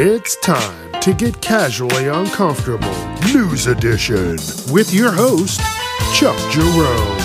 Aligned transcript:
It's 0.00 0.36
time 0.36 0.92
to 1.00 1.12
get 1.12 1.40
casually 1.40 2.06
uncomfortable. 2.06 2.94
News 3.34 3.66
edition 3.66 4.36
with 4.72 4.94
your 4.94 5.10
host, 5.10 5.60
Chuck 6.14 6.38
Jerome. 6.52 7.18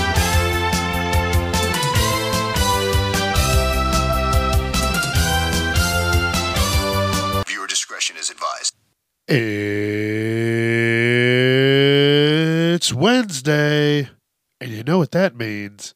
Viewer 7.46 7.68
discretion 7.68 8.18
is 8.18 8.32
advised. 8.32 8.74
It's 12.74 12.92
Wednesday, 12.92 14.10
and 14.60 14.72
you 14.72 14.82
know 14.84 14.98
what 14.98 15.12
that 15.12 15.38
means. 15.38 15.94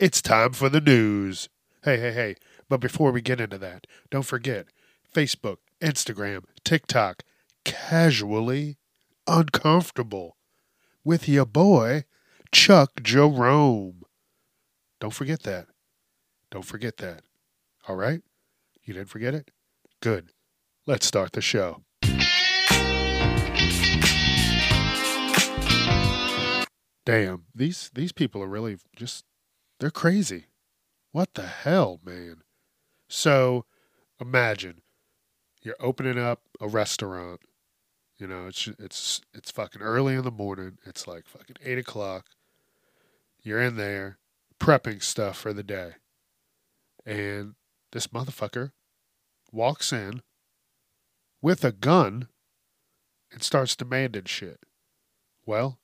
It's 0.00 0.20
time 0.20 0.54
for 0.54 0.68
the 0.68 0.80
news. 0.80 1.48
Hey, 1.84 1.98
hey, 2.00 2.10
hey. 2.10 2.34
But 2.68 2.80
before 2.80 3.12
we 3.12 3.20
get 3.22 3.40
into 3.40 3.58
that, 3.58 3.86
don't 4.10 4.26
forget 4.26 4.66
Facebook, 5.14 5.58
Instagram, 5.80 6.44
TikTok, 6.64 7.22
casually 7.64 8.76
uncomfortable 9.26 10.36
with 11.04 11.28
your 11.28 11.46
boy, 11.46 12.04
Chuck 12.52 13.02
Jerome. 13.02 14.02
Don't 15.00 15.14
forget 15.14 15.42
that. 15.44 15.66
Don't 16.50 16.64
forget 16.64 16.98
that. 16.98 17.22
All 17.88 17.96
right? 17.96 18.22
You 18.82 18.94
didn't 18.94 19.08
forget 19.08 19.34
it? 19.34 19.50
Good. 20.00 20.32
Let's 20.86 21.06
start 21.06 21.32
the 21.32 21.40
show. 21.40 21.82
Damn, 27.06 27.46
these 27.54 27.90
these 27.94 28.12
people 28.12 28.42
are 28.42 28.46
really 28.46 28.76
just 28.94 29.24
they're 29.78 29.90
crazy. 29.90 30.46
What 31.12 31.34
the 31.34 31.46
hell, 31.46 31.98
man? 32.04 32.42
So, 33.08 33.64
imagine 34.20 34.82
you're 35.62 35.76
opening 35.80 36.18
up 36.18 36.42
a 36.60 36.68
restaurant. 36.68 37.40
You 38.18 38.26
know, 38.26 38.46
it's 38.46 38.68
it's 38.78 39.20
it's 39.32 39.50
fucking 39.50 39.82
early 39.82 40.14
in 40.14 40.24
the 40.24 40.30
morning. 40.30 40.78
It's 40.84 41.06
like 41.06 41.26
fucking 41.26 41.56
eight 41.64 41.78
o'clock. 41.78 42.26
You're 43.42 43.62
in 43.62 43.76
there 43.76 44.18
prepping 44.58 45.02
stuff 45.02 45.38
for 45.38 45.52
the 45.52 45.62
day, 45.62 45.92
and 47.06 47.54
this 47.92 48.08
motherfucker 48.08 48.72
walks 49.52 49.92
in 49.92 50.22
with 51.40 51.64
a 51.64 51.72
gun 51.72 52.28
and 53.32 53.42
starts 53.42 53.76
demanding 53.76 54.24
shit. 54.24 54.60
Well, 55.46 55.78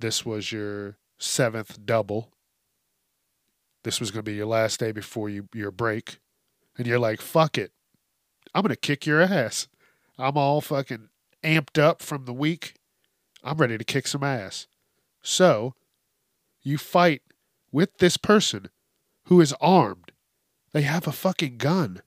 this 0.00 0.24
was 0.24 0.52
your 0.52 0.96
seventh 1.18 1.84
double. 1.84 2.30
This 3.82 4.00
was 4.00 4.10
going 4.10 4.24
to 4.24 4.30
be 4.30 4.36
your 4.36 4.46
last 4.46 4.80
day 4.80 4.92
before 4.92 5.28
you, 5.28 5.48
your 5.54 5.70
break. 5.70 6.18
And 6.76 6.86
you're 6.86 6.98
like, 6.98 7.20
fuck 7.20 7.58
it. 7.58 7.72
I'm 8.54 8.62
going 8.62 8.70
to 8.70 8.76
kick 8.76 9.06
your 9.06 9.20
ass. 9.20 9.68
I'm 10.18 10.36
all 10.36 10.60
fucking 10.60 11.08
amped 11.42 11.82
up 11.82 12.00
from 12.00 12.24
the 12.24 12.32
week. 12.32 12.74
I'm 13.42 13.58
ready 13.58 13.76
to 13.76 13.84
kick 13.84 14.06
some 14.06 14.22
ass. 14.22 14.66
So, 15.22 15.74
you 16.62 16.78
fight 16.78 17.22
with 17.72 17.98
this 17.98 18.16
person 18.16 18.68
who 19.24 19.40
is 19.40 19.54
armed. 19.60 20.12
They 20.72 20.82
have 20.82 21.06
a 21.06 21.12
fucking 21.12 21.58
gun. 21.58 22.02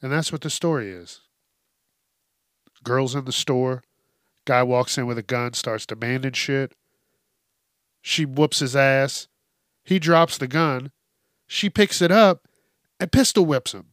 And 0.00 0.10
that's 0.10 0.32
what 0.32 0.40
the 0.40 0.50
story 0.50 0.90
is. 0.90 1.20
Girls 2.82 3.14
in 3.14 3.24
the 3.24 3.32
store. 3.32 3.82
Guy 4.44 4.62
walks 4.64 4.98
in 4.98 5.06
with 5.06 5.18
a 5.18 5.22
gun, 5.22 5.52
starts 5.52 5.86
demanding 5.86 6.32
shit. 6.32 6.74
She 8.00 8.24
whoops 8.24 8.58
his 8.58 8.74
ass. 8.74 9.28
He 9.84 10.00
drops 10.00 10.36
the 10.36 10.48
gun. 10.48 10.90
She 11.46 11.70
picks 11.70 12.02
it 12.02 12.10
up 12.10 12.48
and 12.98 13.12
pistol 13.12 13.46
whips 13.46 13.72
him. 13.72 13.91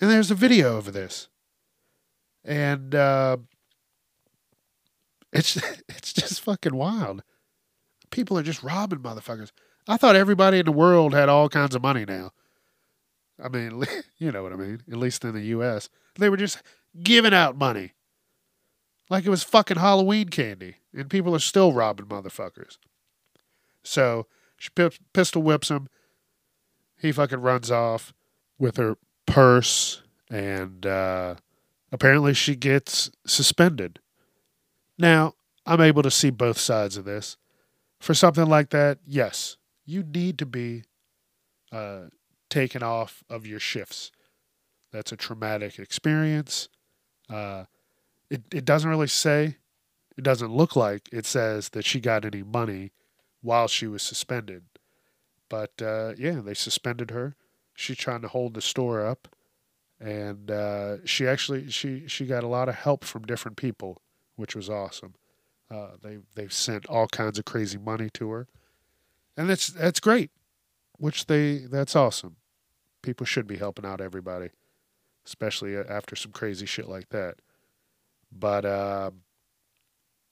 And 0.00 0.10
there's 0.10 0.30
a 0.30 0.34
video 0.34 0.76
of 0.76 0.92
this. 0.92 1.28
And 2.44 2.94
uh, 2.94 3.38
it's 5.32 5.56
it's 5.88 6.12
just 6.12 6.40
fucking 6.40 6.74
wild. 6.74 7.22
People 8.10 8.38
are 8.38 8.42
just 8.42 8.62
robbing 8.62 9.00
motherfuckers. 9.00 9.50
I 9.88 9.96
thought 9.96 10.16
everybody 10.16 10.58
in 10.58 10.66
the 10.66 10.72
world 10.72 11.14
had 11.14 11.28
all 11.28 11.48
kinds 11.48 11.74
of 11.74 11.82
money 11.82 12.04
now. 12.04 12.32
I 13.42 13.48
mean, 13.48 13.84
you 14.18 14.32
know 14.32 14.42
what 14.42 14.52
I 14.52 14.56
mean, 14.56 14.82
at 14.90 14.96
least 14.98 15.24
in 15.24 15.34
the 15.34 15.42
US. 15.42 15.88
They 16.16 16.28
were 16.28 16.36
just 16.36 16.62
giving 17.02 17.34
out 17.34 17.56
money. 17.56 17.92
Like 19.08 19.24
it 19.24 19.30
was 19.30 19.42
fucking 19.42 19.78
Halloween 19.78 20.28
candy. 20.28 20.76
And 20.92 21.10
people 21.10 21.34
are 21.34 21.40
still 21.40 21.72
robbing 21.72 22.06
motherfuckers. 22.06 22.78
So 23.82 24.26
she 24.58 24.70
pistol 25.12 25.42
whips 25.42 25.70
him. 25.70 25.88
He 26.98 27.12
fucking 27.12 27.40
runs 27.40 27.70
off 27.70 28.14
with 28.58 28.78
her 28.78 28.96
purse. 29.26 30.02
And 30.30 30.86
uh, 30.86 31.36
apparently 31.92 32.34
she 32.34 32.56
gets 32.56 33.10
suspended. 33.26 34.00
Now, 34.98 35.34
I'm 35.66 35.80
able 35.80 36.02
to 36.02 36.10
see 36.10 36.30
both 36.30 36.58
sides 36.58 36.96
of 36.96 37.04
this. 37.04 37.36
For 38.00 38.14
something 38.14 38.46
like 38.46 38.70
that, 38.70 38.98
yes, 39.06 39.56
you 39.84 40.02
need 40.02 40.38
to 40.38 40.46
be 40.46 40.84
uh, 41.72 42.04
taken 42.50 42.82
off 42.82 43.24
of 43.28 43.46
your 43.46 43.60
shifts. 43.60 44.12
That's 44.92 45.12
a 45.12 45.16
traumatic 45.16 45.78
experience. 45.78 46.68
Uh, 47.28 47.64
it, 48.30 48.42
it 48.52 48.64
doesn't 48.64 48.88
really 48.88 49.08
say, 49.08 49.56
it 50.16 50.24
doesn't 50.24 50.54
look 50.54 50.76
like 50.76 51.08
it 51.12 51.26
says 51.26 51.70
that 51.70 51.84
she 51.84 52.00
got 52.00 52.24
any 52.24 52.42
money 52.42 52.92
while 53.42 53.68
she 53.68 53.86
was 53.86 54.02
suspended. 54.02 54.64
But 55.48 55.80
uh, 55.80 56.14
yeah, 56.16 56.40
they 56.40 56.54
suspended 56.54 57.10
her. 57.10 57.36
She's 57.76 57.98
trying 57.98 58.22
to 58.22 58.28
hold 58.28 58.54
the 58.54 58.62
store 58.62 59.06
up, 59.06 59.28
and 60.00 60.50
uh, 60.50 61.04
she 61.04 61.26
actually 61.26 61.70
she 61.70 62.08
she 62.08 62.26
got 62.26 62.42
a 62.42 62.48
lot 62.48 62.70
of 62.70 62.74
help 62.74 63.04
from 63.04 63.26
different 63.26 63.58
people, 63.58 64.02
which 64.34 64.56
was 64.56 64.70
awesome. 64.70 65.14
Uh, 65.70 65.90
they 66.02 66.18
they've 66.34 66.52
sent 66.52 66.86
all 66.86 67.06
kinds 67.06 67.38
of 67.38 67.44
crazy 67.44 67.76
money 67.76 68.08
to 68.14 68.30
her, 68.30 68.48
and 69.36 69.48
that's 69.50 69.68
that's 69.68 70.00
great. 70.00 70.30
Which 70.98 71.26
they 71.26 71.58
that's 71.58 71.94
awesome. 71.94 72.36
People 73.02 73.26
should 73.26 73.46
be 73.46 73.58
helping 73.58 73.84
out 73.84 74.00
everybody, 74.00 74.48
especially 75.26 75.76
after 75.76 76.16
some 76.16 76.32
crazy 76.32 76.64
shit 76.64 76.88
like 76.88 77.10
that. 77.10 77.36
But 78.32 78.64
uh, 78.64 79.10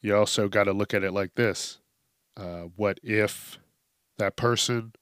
you 0.01 0.17
also 0.17 0.49
got 0.49 0.65
to 0.65 0.73
look 0.73 0.95
at 0.95 1.05
it 1.05 1.13
like 1.13 1.35
this: 1.35 1.79
uh, 2.39 2.69
What 2.75 3.01
if 3.03 3.59
that 4.17 4.37
person? 4.37 4.95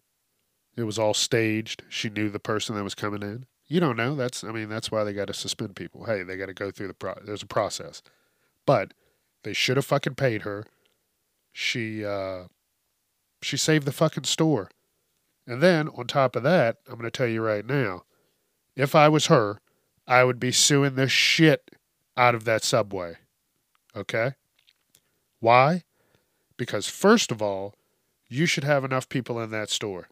It 0.76 0.84
was 0.84 0.98
all 0.98 1.14
staged. 1.14 1.82
She 1.88 2.08
knew 2.08 2.28
the 2.28 2.38
person 2.38 2.74
that 2.76 2.84
was 2.84 2.94
coming 2.94 3.22
in. 3.22 3.46
You 3.66 3.80
don't 3.80 3.96
know. 3.96 4.14
That's 4.14 4.44
I 4.44 4.52
mean 4.52 4.68
that's 4.68 4.90
why 4.90 5.04
they 5.04 5.12
got 5.12 5.28
to 5.28 5.34
suspend 5.34 5.76
people. 5.76 6.04
Hey, 6.04 6.22
they 6.22 6.36
got 6.36 6.46
to 6.46 6.54
go 6.54 6.70
through 6.70 6.88
the 6.88 6.94
pro. 6.94 7.14
There's 7.24 7.42
a 7.42 7.46
process, 7.46 8.02
but 8.66 8.92
they 9.44 9.52
should 9.52 9.76
have 9.76 9.86
fucking 9.86 10.14
paid 10.14 10.42
her. 10.42 10.64
She 11.52 12.04
uh, 12.04 12.44
she 13.42 13.56
saved 13.56 13.86
the 13.86 13.92
fucking 13.92 14.24
store. 14.24 14.70
And 15.46 15.60
then 15.60 15.88
on 15.88 16.06
top 16.06 16.36
of 16.36 16.42
that, 16.44 16.78
I'm 16.86 16.94
going 16.94 17.04
to 17.04 17.10
tell 17.10 17.26
you 17.26 17.42
right 17.42 17.66
now, 17.66 18.04
if 18.76 18.94
I 18.94 19.08
was 19.08 19.26
her, 19.26 19.58
I 20.06 20.24
would 20.24 20.38
be 20.38 20.52
suing 20.52 20.94
the 20.94 21.08
shit 21.08 21.70
out 22.16 22.34
of 22.34 22.44
that 22.44 22.62
subway. 22.62 23.16
Okay? 23.96 24.32
Why? 25.40 25.82
Because, 26.56 26.86
first 26.88 27.32
of 27.32 27.42
all, 27.42 27.74
you 28.28 28.46
should 28.46 28.64
have 28.64 28.84
enough 28.84 29.08
people 29.08 29.40
in 29.40 29.50
that 29.50 29.70
store, 29.70 30.08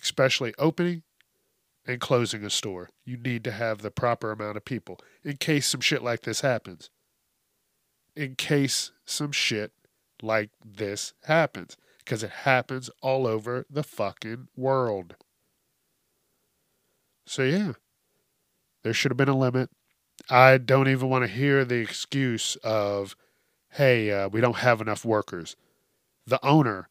especially 0.00 0.54
opening 0.58 1.02
and 1.86 2.00
closing 2.00 2.44
a 2.44 2.50
store. 2.50 2.90
You 3.04 3.16
need 3.16 3.44
to 3.44 3.50
have 3.52 3.82
the 3.82 3.90
proper 3.90 4.32
amount 4.32 4.56
of 4.56 4.64
people 4.64 4.98
in 5.22 5.36
case 5.36 5.66
some 5.66 5.80
shit 5.80 6.02
like 6.02 6.22
this 6.22 6.40
happens. 6.40 6.90
In 8.16 8.36
case 8.36 8.92
some 9.04 9.32
shit 9.32 9.72
like 10.22 10.50
this 10.64 11.12
happens. 11.24 11.76
Because 11.98 12.22
it 12.22 12.30
happens 12.30 12.90
all 13.00 13.26
over 13.26 13.64
the 13.70 13.82
fucking 13.82 14.48
world. 14.56 15.16
So, 17.26 17.42
yeah, 17.42 17.72
there 18.82 18.92
should 18.92 19.10
have 19.10 19.16
been 19.16 19.28
a 19.28 19.36
limit. 19.36 19.70
I 20.30 20.58
don't 20.58 20.88
even 20.88 21.08
want 21.08 21.24
to 21.24 21.30
hear 21.30 21.64
the 21.64 21.80
excuse 21.80 22.56
of, 22.56 23.16
hey, 23.70 24.10
uh, 24.10 24.28
we 24.28 24.40
don't 24.40 24.56
have 24.56 24.80
enough 24.82 25.04
workers. 25.04 25.56
The 26.26 26.44
owner, 26.44 26.88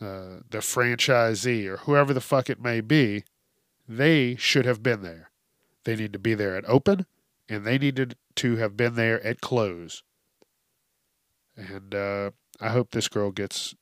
uh, 0.00 0.40
the 0.50 0.58
franchisee, 0.58 1.66
or 1.66 1.78
whoever 1.78 2.12
the 2.12 2.20
fuck 2.20 2.50
it 2.50 2.60
may 2.60 2.80
be, 2.80 3.24
they 3.88 4.36
should 4.36 4.66
have 4.66 4.82
been 4.82 5.02
there. 5.02 5.30
They 5.84 5.96
need 5.96 6.12
to 6.12 6.18
be 6.18 6.34
there 6.34 6.56
at 6.56 6.68
open, 6.68 7.06
and 7.48 7.64
they 7.64 7.78
needed 7.78 8.16
to 8.36 8.56
have 8.56 8.76
been 8.76 8.94
there 8.94 9.24
at 9.24 9.40
close. 9.40 10.02
And 11.56 11.94
uh, 11.94 12.32
I 12.60 12.68
hope 12.68 12.90
this 12.90 13.08
girl 13.08 13.30
gets 13.30 13.74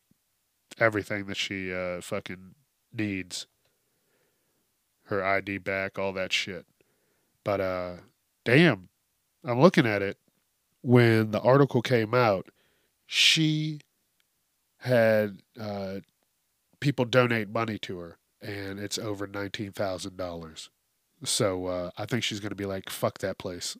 everything 0.79 1.27
that 1.27 1.37
she 1.37 1.73
uh, 1.73 2.01
fucking 2.01 2.55
needs. 2.93 3.47
Her 5.05 5.25
ID 5.25 5.59
back, 5.59 5.99
all 5.99 6.13
that 6.13 6.33
shit. 6.33 6.67
But 7.43 7.61
uh, 7.61 7.93
damn, 8.45 8.89
I'm 9.45 9.61
looking 9.61 9.87
at 9.87 10.03
it. 10.03 10.19
When 10.83 11.31
the 11.31 11.41
article 11.41 11.83
came 11.83 12.15
out, 12.15 12.51
she 13.07 13.81
had 14.85 15.39
uh, 15.59 16.01
people 16.81 17.05
donate 17.05 17.49
money 17.49 17.79
to 17.79 17.99
her, 17.99 18.19
and 18.41 18.79
it's 18.79 18.99
over 18.99 19.27
nineteen 19.27 19.73
thousand 19.73 20.17
dollars. 20.17 20.71
So 21.25 21.67
uh, 21.67 21.91
I 21.97 22.05
think 22.07 22.23
she's 22.23 22.41
going 22.41 22.51
to 22.51 22.57
be 22.57 22.67
like, 22.67 22.91
fuck 22.91 23.19
that 23.19 23.39
place. 23.39 23.77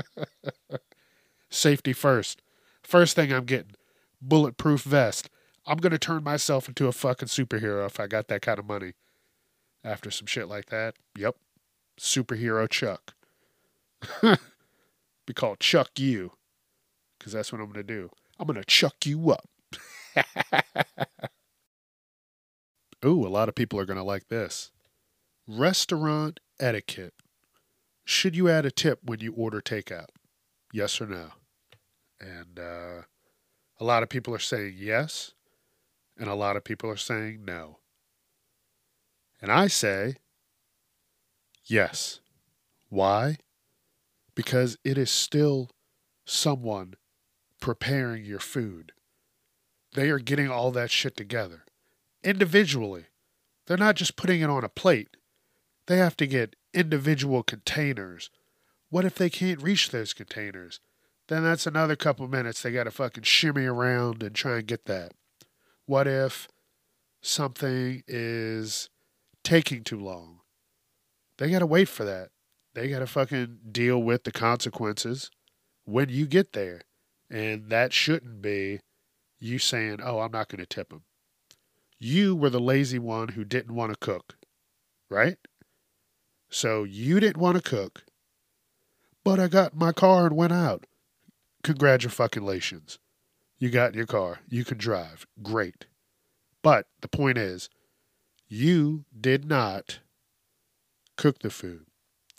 Safety 1.50 1.92
first. 1.92 2.42
First 2.82 3.14
thing 3.14 3.32
I'm 3.32 3.44
getting 3.44 3.72
bulletproof 4.20 4.82
vest. 4.82 5.30
I'm 5.66 5.78
going 5.78 5.92
to 5.92 5.98
turn 5.98 6.24
myself 6.24 6.66
into 6.66 6.88
a 6.88 6.92
fucking 6.92 7.28
superhero 7.28 7.86
if 7.86 8.00
I 8.00 8.08
got 8.08 8.26
that 8.28 8.42
kind 8.42 8.58
of 8.58 8.66
money. 8.66 8.94
After 9.84 10.10
some 10.10 10.26
shit 10.26 10.48
like 10.48 10.66
that, 10.66 10.94
yep. 11.16 11.36
Superhero 11.98 12.68
Chuck. 12.68 13.14
be 14.22 15.34
called 15.34 15.60
Chuck 15.60 15.90
You. 15.98 16.32
Because 17.18 17.32
that's 17.32 17.52
what 17.52 17.60
I'm 17.60 17.66
going 17.66 17.86
to 17.86 17.94
do. 17.94 18.10
I'm 18.38 18.46
going 18.46 18.58
to 18.58 18.64
chuck 18.64 19.06
you 19.06 19.30
up. 19.30 19.48
Ooh, 23.04 23.26
a 23.26 23.28
lot 23.28 23.48
of 23.48 23.54
people 23.54 23.78
are 23.80 23.84
going 23.84 23.96
to 23.96 24.02
like 24.02 24.28
this. 24.28 24.70
Restaurant 25.46 26.40
etiquette. 26.60 27.14
Should 28.04 28.36
you 28.36 28.48
add 28.48 28.64
a 28.64 28.70
tip 28.70 29.00
when 29.04 29.20
you 29.20 29.32
order 29.32 29.60
takeout? 29.60 30.08
Yes 30.72 31.00
or 31.00 31.06
no? 31.06 31.30
And 32.20 32.58
uh, 32.58 33.02
a 33.80 33.84
lot 33.84 34.02
of 34.02 34.08
people 34.08 34.34
are 34.34 34.38
saying 34.38 34.74
yes, 34.76 35.32
and 36.16 36.28
a 36.28 36.34
lot 36.34 36.56
of 36.56 36.64
people 36.64 36.88
are 36.88 36.96
saying 36.96 37.44
no. 37.44 37.78
And 39.40 39.50
I 39.50 39.66
say 39.66 40.16
yes. 41.64 42.20
Why? 42.88 43.38
Because 44.34 44.76
it 44.84 44.96
is 44.96 45.10
still 45.10 45.70
someone 46.24 46.94
preparing 47.60 48.24
your 48.24 48.38
food. 48.38 48.92
They 49.94 50.10
are 50.10 50.18
getting 50.18 50.50
all 50.50 50.70
that 50.72 50.90
shit 50.90 51.16
together 51.16 51.64
individually. 52.24 53.06
They're 53.66 53.76
not 53.76 53.96
just 53.96 54.16
putting 54.16 54.40
it 54.40 54.50
on 54.50 54.64
a 54.64 54.68
plate. 54.68 55.16
They 55.86 55.98
have 55.98 56.16
to 56.18 56.26
get 56.26 56.56
individual 56.72 57.42
containers. 57.42 58.30
What 58.90 59.04
if 59.04 59.14
they 59.14 59.30
can't 59.30 59.62
reach 59.62 59.90
those 59.90 60.12
containers? 60.12 60.80
Then 61.28 61.44
that's 61.44 61.66
another 61.66 61.96
couple 61.96 62.26
minutes 62.28 62.62
they 62.62 62.72
got 62.72 62.84
to 62.84 62.90
fucking 62.90 63.22
shimmy 63.24 63.64
around 63.64 64.22
and 64.22 64.34
try 64.34 64.58
and 64.58 64.66
get 64.66 64.86
that. 64.86 65.12
What 65.86 66.06
if 66.06 66.48
something 67.20 68.02
is 68.06 68.88
taking 69.42 69.84
too 69.84 69.98
long? 69.98 70.40
They 71.38 71.50
got 71.50 71.60
to 71.60 71.66
wait 71.66 71.88
for 71.88 72.04
that. 72.04 72.30
They 72.74 72.88
got 72.88 73.00
to 73.00 73.06
fucking 73.06 73.58
deal 73.70 74.02
with 74.02 74.24
the 74.24 74.32
consequences 74.32 75.30
when 75.84 76.08
you 76.08 76.26
get 76.26 76.52
there. 76.52 76.82
And 77.30 77.70
that 77.70 77.92
shouldn't 77.92 78.42
be 78.42 78.80
you 79.42 79.58
saying, 79.58 79.98
oh, 80.02 80.20
I'm 80.20 80.30
not 80.30 80.48
going 80.48 80.60
to 80.60 80.66
tip 80.66 80.90
them. 80.90 81.02
You 81.98 82.36
were 82.36 82.50
the 82.50 82.60
lazy 82.60 82.98
one 82.98 83.28
who 83.28 83.44
didn't 83.44 83.74
want 83.74 83.92
to 83.92 83.98
cook, 83.98 84.36
right? 85.10 85.36
So 86.48 86.84
you 86.84 87.18
didn't 87.18 87.40
want 87.40 87.56
to 87.56 87.62
cook, 87.62 88.04
but 89.24 89.40
I 89.40 89.48
got 89.48 89.74
my 89.74 89.92
car 89.92 90.26
and 90.26 90.36
went 90.36 90.52
out. 90.52 90.86
Congratulations. 91.64 92.98
You 93.58 93.70
got 93.70 93.94
your 93.94 94.06
car. 94.06 94.40
You 94.48 94.64
can 94.64 94.78
drive. 94.78 95.26
Great. 95.42 95.86
But 96.62 96.86
the 97.00 97.08
point 97.08 97.38
is, 97.38 97.68
you 98.48 99.04
did 99.18 99.44
not 99.44 100.00
cook 101.16 101.40
the 101.40 101.50
food. 101.50 101.86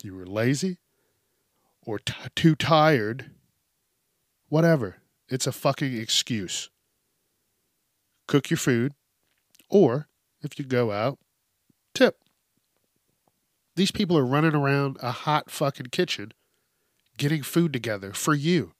You 0.02 0.14
were 0.14 0.26
lazy 0.26 0.78
or 1.82 1.98
t- 1.98 2.14
too 2.34 2.54
tired. 2.54 3.30
Whatever. 4.48 4.96
It's 5.28 5.46
a 5.46 5.52
fucking 5.52 5.96
excuse. 5.96 6.70
Cook 8.26 8.50
your 8.50 8.58
food, 8.58 8.92
or 9.68 10.08
if 10.42 10.58
you 10.58 10.64
go 10.64 10.92
out, 10.92 11.18
tip. 11.94 12.18
These 13.76 13.90
people 13.90 14.16
are 14.16 14.24
running 14.24 14.54
around 14.54 14.98
a 15.02 15.10
hot 15.10 15.50
fucking 15.50 15.86
kitchen 15.86 16.32
getting 17.16 17.42
food 17.42 17.72
together 17.72 18.12
for 18.12 18.34
you. 18.34 18.72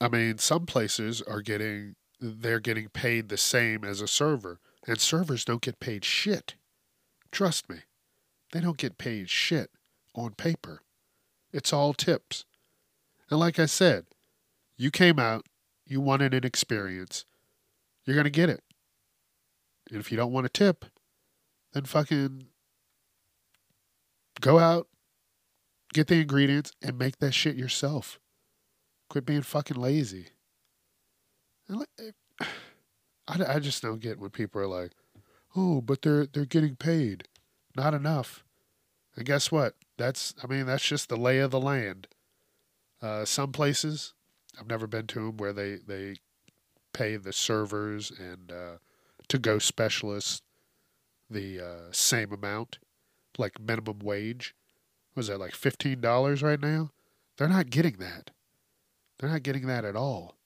I 0.00 0.08
mean, 0.08 0.38
some 0.38 0.66
places 0.66 1.22
are 1.22 1.42
getting 1.42 1.96
they're 2.18 2.60
getting 2.60 2.88
paid 2.88 3.28
the 3.28 3.36
same 3.36 3.84
as 3.84 4.00
a 4.00 4.08
server, 4.08 4.58
and 4.86 4.98
servers 4.98 5.44
don't 5.44 5.60
get 5.60 5.80
paid 5.80 6.04
shit. 6.04 6.54
Trust 7.30 7.68
me. 7.68 7.80
They 8.52 8.60
don't 8.60 8.78
get 8.78 8.96
paid 8.96 9.28
shit 9.28 9.70
on 10.14 10.32
paper. 10.32 10.80
It's 11.52 11.72
all 11.72 11.92
tips. 11.92 12.44
And 13.30 13.38
like 13.38 13.58
I 13.58 13.66
said, 13.66 14.06
you 14.78 14.90
came 14.90 15.18
out, 15.18 15.46
you 15.86 16.00
wanted 16.00 16.32
an 16.32 16.44
experience. 16.44 17.26
You're 18.06 18.14
going 18.14 18.24
to 18.24 18.30
get 18.30 18.48
it. 18.48 18.62
And 19.90 20.00
if 20.00 20.10
you 20.10 20.16
don't 20.16 20.32
want 20.32 20.46
a 20.46 20.50
tip, 20.50 20.84
then 21.72 21.84
fucking 21.84 22.46
go 24.40 24.58
out, 24.58 24.88
get 25.92 26.06
the 26.06 26.20
ingredients, 26.20 26.72
and 26.82 26.98
make 26.98 27.18
that 27.18 27.32
shit 27.32 27.56
yourself. 27.56 28.18
Quit 29.08 29.26
being 29.26 29.42
fucking 29.42 29.76
lazy. 29.76 30.28
I, 31.70 32.46
I 33.28 33.58
just 33.58 33.82
don't 33.82 34.00
get 34.00 34.20
when 34.20 34.30
people 34.30 34.60
are 34.60 34.68
like, 34.68 34.92
"Oh, 35.56 35.80
but 35.80 36.02
they're 36.02 36.26
they're 36.26 36.44
getting 36.44 36.76
paid, 36.76 37.28
not 37.76 37.94
enough." 37.94 38.44
And 39.16 39.26
guess 39.26 39.50
what? 39.50 39.74
That's 39.98 40.34
I 40.42 40.46
mean 40.46 40.66
that's 40.66 40.86
just 40.86 41.08
the 41.08 41.16
lay 41.16 41.38
of 41.38 41.50
the 41.50 41.60
land. 41.60 42.08
Uh, 43.02 43.24
some 43.24 43.52
places 43.52 44.14
I've 44.58 44.68
never 44.68 44.86
been 44.86 45.06
to 45.08 45.18
them 45.18 45.36
where 45.36 45.52
they 45.52 45.76
they 45.76 46.16
pay 46.96 47.16
the 47.16 47.32
servers 47.32 48.10
and 48.10 48.50
uh, 48.50 48.78
to 49.28 49.38
go 49.38 49.58
specialists 49.58 50.40
the 51.28 51.60
uh, 51.60 51.92
same 51.92 52.32
amount, 52.32 52.78
like 53.36 53.60
minimum 53.60 53.98
wage. 53.98 54.54
Was 55.14 55.26
that 55.26 55.38
like 55.38 55.54
fifteen 55.54 56.00
dollars 56.00 56.42
right 56.42 56.60
now? 56.60 56.90
They're 57.36 57.48
not 57.48 57.70
getting 57.70 57.96
that. 57.98 58.30
They're 59.18 59.30
not 59.30 59.42
getting 59.42 59.66
that 59.66 59.84
at 59.84 59.96
all. 59.96 60.36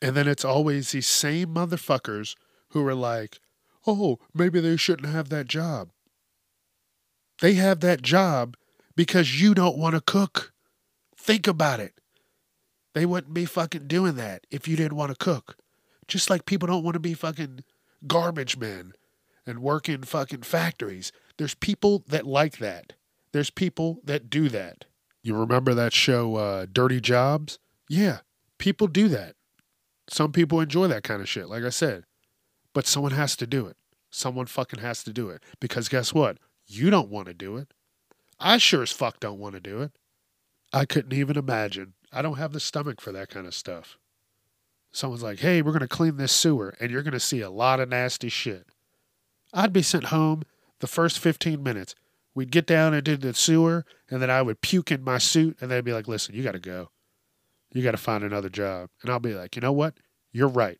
And 0.00 0.16
then 0.16 0.28
it's 0.28 0.44
always 0.44 0.92
these 0.92 1.06
same 1.06 1.48
motherfuckers 1.48 2.34
who 2.70 2.86
are 2.86 2.94
like, 2.94 3.38
oh, 3.86 4.18
maybe 4.32 4.60
they 4.60 4.76
shouldn't 4.76 5.12
have 5.12 5.28
that 5.28 5.48
job. 5.48 5.90
They 7.40 7.54
have 7.54 7.80
that 7.80 8.02
job 8.02 8.56
because 8.96 9.40
you 9.40 9.54
don't 9.54 9.78
want 9.78 9.94
to 9.94 10.00
cook. 10.00 10.52
Think 11.16 11.46
about 11.46 11.80
it. 11.80 12.00
They 12.94 13.06
wouldn't 13.06 13.34
be 13.34 13.44
fucking 13.44 13.88
doing 13.88 14.16
that 14.16 14.46
if 14.50 14.66
you 14.68 14.76
didn't 14.76 14.96
want 14.96 15.10
to 15.10 15.16
cook. 15.16 15.56
Just 16.08 16.30
like 16.30 16.46
people 16.46 16.66
don't 16.66 16.82
want 16.82 16.94
to 16.94 17.00
be 17.00 17.14
fucking 17.14 17.64
garbage 18.06 18.56
men 18.56 18.94
and 19.46 19.60
work 19.60 19.88
in 19.88 20.02
fucking 20.02 20.42
factories. 20.42 21.12
There's 21.36 21.54
people 21.54 22.04
that 22.08 22.26
like 22.26 22.58
that. 22.58 22.94
There's 23.32 23.50
people 23.50 24.00
that 24.04 24.30
do 24.30 24.48
that. 24.48 24.86
You 25.22 25.36
remember 25.36 25.74
that 25.74 25.92
show, 25.92 26.36
uh, 26.36 26.66
Dirty 26.72 27.00
Jobs? 27.00 27.58
Yeah, 27.88 28.20
people 28.58 28.86
do 28.86 29.08
that. 29.08 29.34
Some 30.08 30.32
people 30.32 30.60
enjoy 30.60 30.86
that 30.88 31.02
kind 31.02 31.20
of 31.20 31.28
shit, 31.28 31.48
like 31.48 31.64
I 31.64 31.68
said. 31.68 32.04
But 32.72 32.86
someone 32.86 33.12
has 33.12 33.36
to 33.36 33.46
do 33.46 33.66
it. 33.66 33.76
Someone 34.10 34.46
fucking 34.46 34.80
has 34.80 35.02
to 35.04 35.12
do 35.12 35.28
it. 35.28 35.42
Because 35.60 35.88
guess 35.88 36.14
what? 36.14 36.38
You 36.66 36.90
don't 36.90 37.10
want 37.10 37.28
to 37.28 37.34
do 37.34 37.56
it. 37.56 37.72
I 38.40 38.58
sure 38.58 38.82
as 38.82 38.92
fuck 38.92 39.20
don't 39.20 39.38
want 39.38 39.54
to 39.54 39.60
do 39.60 39.82
it. 39.82 39.92
I 40.72 40.84
couldn't 40.84 41.12
even 41.12 41.36
imagine. 41.36 41.94
I 42.12 42.22
don't 42.22 42.38
have 42.38 42.52
the 42.52 42.60
stomach 42.60 43.00
for 43.00 43.12
that 43.12 43.28
kind 43.28 43.46
of 43.46 43.54
stuff. 43.54 43.98
Someone's 44.92 45.22
like, 45.22 45.40
hey, 45.40 45.62
we're 45.62 45.72
going 45.72 45.80
to 45.80 45.88
clean 45.88 46.16
this 46.16 46.32
sewer, 46.32 46.74
and 46.80 46.90
you're 46.90 47.02
going 47.02 47.12
to 47.12 47.20
see 47.20 47.40
a 47.40 47.50
lot 47.50 47.80
of 47.80 47.88
nasty 47.88 48.28
shit. 48.28 48.66
I'd 49.52 49.72
be 49.72 49.82
sent 49.82 50.04
home 50.04 50.42
the 50.80 50.86
first 50.86 51.18
15 51.18 51.62
minutes. 51.62 51.94
We'd 52.34 52.50
get 52.50 52.66
down 52.66 52.94
into 52.94 53.16
the 53.16 53.34
sewer, 53.34 53.84
and 54.10 54.22
then 54.22 54.30
I 54.30 54.42
would 54.42 54.60
puke 54.60 54.90
in 54.90 55.02
my 55.02 55.18
suit, 55.18 55.58
and 55.60 55.70
they'd 55.70 55.84
be 55.84 55.92
like, 55.92 56.08
listen, 56.08 56.34
you 56.34 56.42
got 56.42 56.52
to 56.52 56.60
go. 56.60 56.90
You 57.72 57.82
got 57.82 57.90
to 57.92 57.96
find 57.96 58.24
another 58.24 58.48
job. 58.48 58.88
And 59.02 59.10
I'll 59.10 59.18
be 59.18 59.34
like, 59.34 59.56
you 59.56 59.62
know 59.62 59.72
what? 59.72 59.94
You're 60.32 60.48
right. 60.48 60.78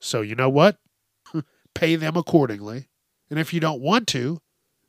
So, 0.00 0.20
you 0.20 0.34
know 0.34 0.50
what? 0.50 0.78
Pay 1.74 1.96
them 1.96 2.16
accordingly. 2.16 2.88
And 3.30 3.38
if 3.38 3.54
you 3.54 3.60
don't 3.60 3.80
want 3.80 4.06
to, 4.08 4.40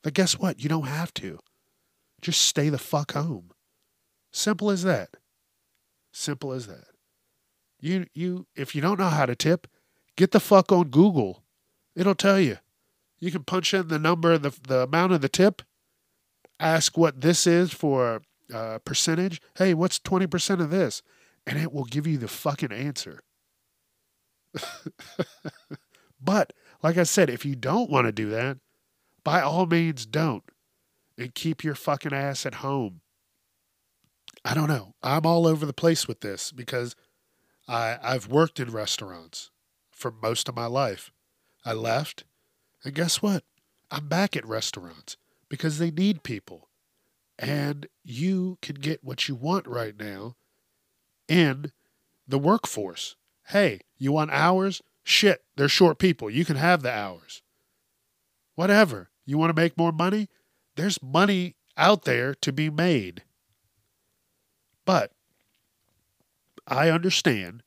then 0.03 0.13
guess 0.13 0.38
what? 0.38 0.62
You 0.62 0.69
don't 0.69 0.88
have 0.88 1.13
to. 1.15 1.39
Just 2.22 2.41
stay 2.41 2.69
the 2.69 2.77
fuck 2.77 3.13
home. 3.13 3.51
Simple 4.31 4.69
as 4.69 4.83
that. 4.83 5.10
Simple 6.12 6.51
as 6.51 6.67
that. 6.67 6.92
You 7.84 8.06
you 8.13 8.48
if 8.56 8.74
you 8.75 8.82
don't 8.82 8.98
know 8.98 9.10
how 9.10 9.25
to 9.25 9.36
tip, 9.36 9.68
get 10.16 10.32
the 10.32 10.40
fuck 10.40 10.72
on 10.72 10.88
Google. 10.88 11.44
It'll 11.98 12.16
tell 12.16 12.40
you. 12.40 12.60
You 13.20 13.30
can 13.30 13.44
punch 13.44 13.74
in 13.74 13.90
the 13.90 14.00
number, 14.00 14.38
the 14.38 14.58
the 14.66 14.84
amount 14.84 15.12
of 15.12 15.20
the 15.20 15.28
tip. 15.28 15.62
Ask 16.62 16.98
what 16.98 17.20
this 17.20 17.46
is 17.46 17.74
for 17.74 18.22
uh, 18.54 18.80
percentage. 18.86 19.42
Hey, 19.58 19.74
what's 19.74 20.00
twenty 20.00 20.28
percent 20.28 20.62
of 20.62 20.70
this? 20.70 21.02
And 21.46 21.60
it 21.60 21.74
will 21.74 21.84
give 21.84 22.08
you 22.08 22.18
the 22.18 22.30
fucking 22.30 22.72
answer. 22.72 23.20
but 26.22 26.54
like 26.82 26.98
I 26.98 27.04
said, 27.04 27.30
if 27.30 27.46
you 27.46 27.58
don't 27.58 27.90
want 27.90 28.08
to 28.08 28.13
do 28.13 28.30
that, 28.30 28.60
by 29.25 29.42
all 29.42 29.66
means 29.66 30.06
don't. 30.06 30.44
And 31.18 31.36
keep 31.36 31.66
your 31.66 31.75
fucking 31.75 32.13
ass 32.13 32.46
at 32.46 32.56
home. 32.56 33.02
I 34.46 34.54
don't 34.54 34.70
know. 34.70 34.96
I'm 35.04 35.25
all 35.25 35.46
over 35.46 35.66
the 35.66 35.74
place 35.74 36.08
with 36.08 36.22
this 36.22 36.54
because 36.54 36.96
I, 37.67 37.98
I've 38.01 38.27
worked 38.27 38.60
in 38.60 38.72
restaurants 38.72 39.51
for 39.91 40.12
most 40.12 40.50
of 40.50 40.55
my 40.55 40.65
life. 40.65 41.12
I 41.65 41.74
left, 41.74 42.25
and 42.84 42.93
guess 42.93 43.22
what? 43.22 43.43
I'm 43.89 44.08
back 44.08 44.36
at 44.36 44.46
restaurants 44.46 45.17
because 45.50 45.77
they 45.77 45.91
need 45.91 46.24
people. 46.24 46.70
And 47.39 47.88
you 48.03 48.58
can 48.62 48.75
get 48.75 49.03
what 49.03 49.27
you 49.27 49.36
want 49.36 49.67
right 49.67 49.98
now 49.98 50.36
in 51.27 51.72
the 52.27 52.38
workforce. 52.38 53.15
Hey, 53.48 53.82
you 53.98 54.12
want 54.12 54.32
hours? 54.32 54.82
Shit, 55.03 55.43
they're 55.55 55.67
short 55.67 56.00
people. 56.00 56.29
You 56.29 56.46
can 56.46 56.55
have 56.55 56.82
the 56.82 56.91
hours. 56.91 57.41
Whatever. 58.55 59.10
You 59.25 59.38
want 59.38 59.55
to 59.55 59.62
make 59.62 59.77
more 59.77 59.91
money? 59.91 60.27
There's 60.75 61.01
money 61.01 61.55
out 61.77 62.03
there 62.03 62.34
to 62.36 62.51
be 62.51 62.70
made. 62.70 63.24
But 64.86 65.12
I 66.67 66.89
understand 66.89 67.63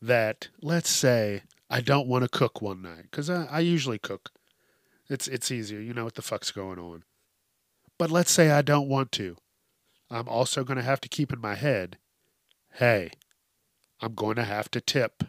that, 0.00 0.48
let's 0.60 0.90
say, 0.90 1.42
I 1.70 1.80
don't 1.80 2.08
want 2.08 2.22
to 2.24 2.28
cook 2.28 2.60
one 2.60 2.82
night 2.82 3.04
because 3.10 3.30
I, 3.30 3.44
I 3.44 3.60
usually 3.60 3.98
cook. 3.98 4.30
It's 5.08 5.28
it's 5.28 5.50
easier. 5.50 5.80
You 5.80 5.94
know 5.94 6.04
what 6.04 6.14
the 6.14 6.22
fuck's 6.22 6.50
going 6.50 6.78
on. 6.78 7.04
But 7.98 8.10
let's 8.10 8.32
say 8.32 8.50
I 8.50 8.62
don't 8.62 8.88
want 8.88 9.12
to. 9.12 9.36
I'm 10.10 10.28
also 10.28 10.64
going 10.64 10.76
to 10.76 10.82
have 10.82 11.00
to 11.02 11.08
keep 11.08 11.32
in 11.32 11.40
my 11.40 11.54
head, 11.54 11.98
hey, 12.74 13.10
I'm 14.00 14.14
going 14.14 14.36
to 14.36 14.44
have 14.44 14.70
to 14.72 14.80
tip. 14.80 15.24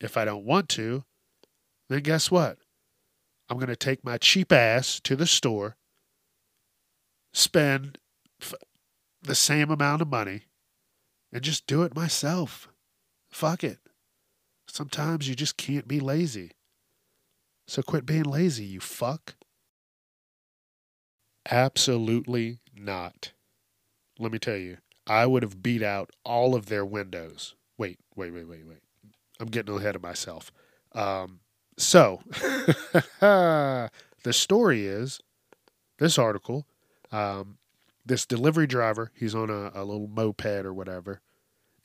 If 0.00 0.16
I 0.16 0.24
don't 0.24 0.44
want 0.44 0.68
to, 0.70 1.04
then 1.88 2.00
guess 2.00 2.30
what? 2.30 2.58
I'm 3.48 3.58
going 3.58 3.68
to 3.68 3.76
take 3.76 4.04
my 4.04 4.18
cheap 4.18 4.52
ass 4.52 5.00
to 5.04 5.16
the 5.16 5.26
store, 5.26 5.76
spend 7.32 7.98
f- 8.40 8.54
the 9.22 9.34
same 9.34 9.70
amount 9.70 10.02
of 10.02 10.08
money, 10.08 10.44
and 11.34 11.42
just 11.42 11.66
do 11.66 11.82
it 11.82 11.96
myself. 11.96 12.68
Fuck 13.28 13.64
it. 13.64 13.80
Sometimes 14.68 15.28
you 15.28 15.34
just 15.34 15.56
can't 15.56 15.88
be 15.88 15.98
lazy. 15.98 16.52
So 17.66 17.82
quit 17.82 18.06
being 18.06 18.22
lazy, 18.22 18.64
you 18.64 18.80
fuck. 18.80 19.34
Absolutely 21.50 22.60
not. 22.74 23.32
Let 24.18 24.32
me 24.32 24.38
tell 24.38 24.56
you, 24.56 24.78
I 25.06 25.26
would 25.26 25.42
have 25.42 25.62
beat 25.62 25.82
out 25.82 26.10
all 26.24 26.54
of 26.54 26.66
their 26.66 26.84
windows. 26.84 27.54
Wait, 27.76 27.98
wait, 28.14 28.32
wait, 28.32 28.48
wait, 28.48 28.66
wait. 28.66 28.78
I'm 29.40 29.48
getting 29.48 29.76
ahead 29.76 29.96
of 29.96 30.02
myself. 30.02 30.52
Um, 30.92 31.40
so, 31.76 32.22
the 33.20 33.90
story 34.30 34.86
is 34.86 35.20
this 35.98 36.16
article 36.16 36.66
um, 37.10 37.58
this 38.04 38.26
delivery 38.26 38.66
driver, 38.66 39.10
he's 39.14 39.34
on 39.34 39.50
a, 39.50 39.70
a 39.74 39.84
little 39.84 40.08
moped 40.08 40.46
or 40.64 40.74
whatever, 40.74 41.20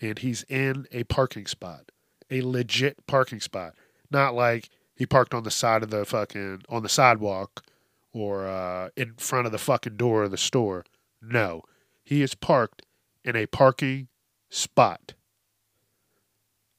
and 0.01 0.19
he's 0.19 0.43
in 0.43 0.87
a 0.91 1.03
parking 1.05 1.45
spot, 1.45 1.91
a 2.29 2.41
legit 2.41 3.05
parking 3.07 3.39
spot. 3.39 3.73
Not 4.11 4.33
like 4.33 4.69
he 4.95 5.05
parked 5.05 5.33
on 5.33 5.43
the 5.43 5.51
side 5.51 5.83
of 5.83 5.91
the 5.91 6.05
fucking, 6.05 6.63
on 6.67 6.83
the 6.83 6.89
sidewalk 6.89 7.63
or 8.11 8.47
uh, 8.47 8.89
in 8.95 9.13
front 9.17 9.45
of 9.45 9.51
the 9.51 9.57
fucking 9.57 9.97
door 9.97 10.23
of 10.23 10.31
the 10.31 10.37
store. 10.37 10.83
No, 11.21 11.63
he 12.03 12.21
is 12.21 12.35
parked 12.35 12.81
in 13.23 13.35
a 13.35 13.45
parking 13.45 14.07
spot. 14.49 15.13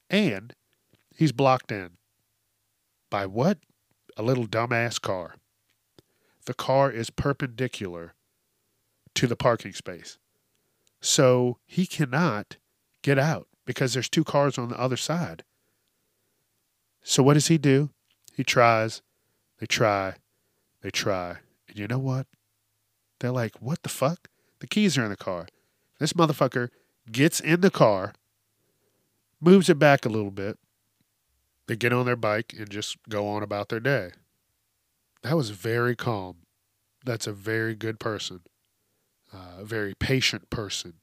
And 0.09 0.55
he's 1.15 1.33
blocked 1.33 1.71
in 1.71 1.91
by 3.11 3.27
what? 3.27 3.59
A 4.17 4.23
little 4.23 4.47
dumbass 4.47 5.01
car. 5.01 5.37
The 6.47 6.55
car 6.55 6.91
is 6.91 7.11
perpendicular 7.11 8.15
to 9.21 9.27
the 9.27 9.37
parking 9.37 9.75
space. 9.75 10.17
So 11.03 11.59
he 11.67 11.85
cannot 11.85 12.57
get 13.03 13.19
out 13.19 13.49
because 13.67 13.93
there's 13.93 14.09
two 14.09 14.25
cars 14.25 14.57
on 14.57 14.71
the 14.71 14.81
other 14.81 14.97
side. 14.97 15.45
So 17.03 17.23
what 17.23 17.35
does 17.35 17.49
he 17.49 17.59
do? 17.59 17.91
He 18.35 18.45
tries, 18.45 19.03
they 19.59 19.67
try, 19.67 20.15
they 20.81 20.91
try. 20.91 21.37
And 21.69 21.79
you 21.79 21.87
know 21.87 21.99
what? 21.99 22.29
They're 23.19 23.31
like, 23.31 23.59
what 23.61 23.83
the 23.83 23.91
fuck? 23.91 24.29
The 24.61 24.67
keys 24.67 24.97
are 24.97 25.05
in 25.05 25.11
the 25.11 25.17
car. 25.17 25.49
This 25.99 26.15
motherfucker 26.15 26.71
gets 27.13 27.41
in 27.41 27.61
the 27.61 27.71
car, 27.71 28.15
moves 29.39 29.69
it 29.69 29.79
back 29.79 30.07
a 30.07 30.11
little 30.11 30.31
bit. 30.31 30.59
They 31.67 31.77
get 31.77 31.93
on 31.93 32.07
their 32.07 32.17
bike 32.17 32.55
and 32.57 32.71
just 32.71 32.97
go 33.07 33.29
on 33.29 33.43
about 33.43 33.69
their 33.69 33.81
day. 33.81 34.13
That 35.21 35.37
was 35.37 35.51
very 35.51 35.95
calm. 35.95 36.37
That's 37.05 37.27
a 37.27 37.35
very 37.35 37.75
good 37.75 38.01
person 38.01 38.41
a 39.33 39.65
very 39.65 39.95
patient 39.95 40.51
person. 40.51 40.95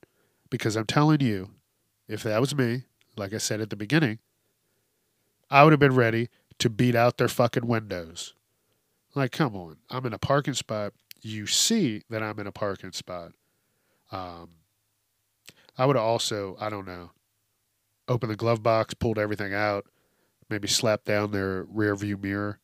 Because 0.50 0.76
I'm 0.76 0.86
telling 0.86 1.22
you, 1.22 1.52
if 2.08 2.24
that 2.24 2.40
was 2.40 2.56
me, 2.56 2.84
like 3.18 3.34
I 3.34 3.38
said 3.38 3.60
at 3.62 3.70
the 3.70 3.76
beginning, 3.76 4.20
I 5.50 5.64
would 5.64 5.74
have 5.74 5.80
been 5.80 5.96
ready 5.96 6.30
to 6.60 6.70
beat 6.70 6.96
out 6.96 7.18
their 7.18 7.28
fucking 7.28 7.68
windows. 7.68 8.34
Like, 9.16 9.32
come 9.32 9.56
on, 9.56 9.78
I'm 9.90 10.06
in 10.06 10.14
a 10.14 10.20
parking 10.20 10.54
spot. 10.54 10.94
You 11.22 11.48
see 11.48 12.04
that 12.10 12.22
I'm 12.22 12.40
in 12.40 12.48
a 12.48 12.52
parking 12.52 12.92
spot. 12.92 13.32
Um, 14.12 14.50
I 15.78 15.86
would 15.86 15.96
have 15.96 16.06
also, 16.06 16.56
I 16.60 16.70
don't 16.70 16.88
know, 16.88 17.12
opened 18.08 18.32
the 18.32 18.38
glove 18.38 18.64
box, 18.64 18.94
pulled 18.94 19.20
everything 19.20 19.54
out, 19.54 19.86
maybe 20.50 20.68
slapped 20.68 21.06
down 21.06 21.32
their 21.32 21.64
rear 21.64 21.96
view 21.96 22.18
mirror, 22.18 22.60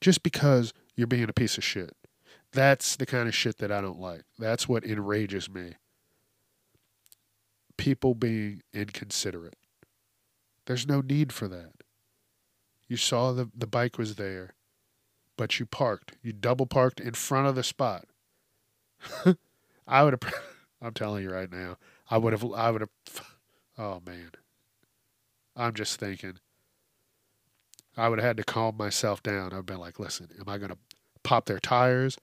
just 0.00 0.22
because 0.22 0.72
you're 0.96 1.06
being 1.06 1.28
a 1.28 1.32
piece 1.32 1.56
of 1.56 1.64
shit. 1.64 1.96
That's 2.52 2.96
the 2.96 3.06
kind 3.06 3.28
of 3.28 3.34
shit 3.34 3.58
that 3.58 3.72
I 3.72 3.80
don't 3.80 4.00
like. 4.00 4.22
That's 4.38 4.68
what 4.68 4.84
enrages 4.84 5.48
me. 5.48 5.72
People 7.76 8.14
being 8.14 8.62
inconsiderate. 8.74 9.56
There's 10.66 10.86
no 10.86 11.00
need 11.00 11.32
for 11.32 11.48
that. 11.48 11.72
You 12.86 12.96
saw 12.96 13.32
the, 13.32 13.50
the 13.56 13.66
bike 13.66 13.96
was 13.96 14.16
there, 14.16 14.54
but 15.36 15.58
you 15.58 15.66
parked. 15.66 16.12
You 16.22 16.32
double 16.32 16.66
parked 16.66 17.00
in 17.00 17.14
front 17.14 17.48
of 17.48 17.54
the 17.54 17.62
spot. 17.62 18.04
I 19.86 20.02
would 20.02 20.12
have, 20.22 20.34
I'm 20.82 20.92
telling 20.92 21.22
you 21.22 21.30
right 21.30 21.50
now, 21.50 21.78
I 22.10 22.18
would 22.18 22.34
have, 22.34 22.44
I 22.52 22.70
would 22.70 22.82
have, 22.82 22.90
oh 23.78 24.02
man. 24.06 24.32
I'm 25.56 25.74
just 25.74 25.98
thinking. 25.98 26.38
I 27.96 28.08
would 28.08 28.18
have 28.18 28.26
had 28.26 28.36
to 28.38 28.44
calm 28.44 28.76
myself 28.76 29.22
down. 29.22 29.52
I've 29.52 29.66
been 29.66 29.78
like, 29.78 29.98
listen, 29.98 30.28
am 30.38 30.48
I 30.48 30.58
going 30.58 30.70
to 30.70 30.78
pop 31.22 31.46
their 31.46 31.58
tires? 31.58 32.16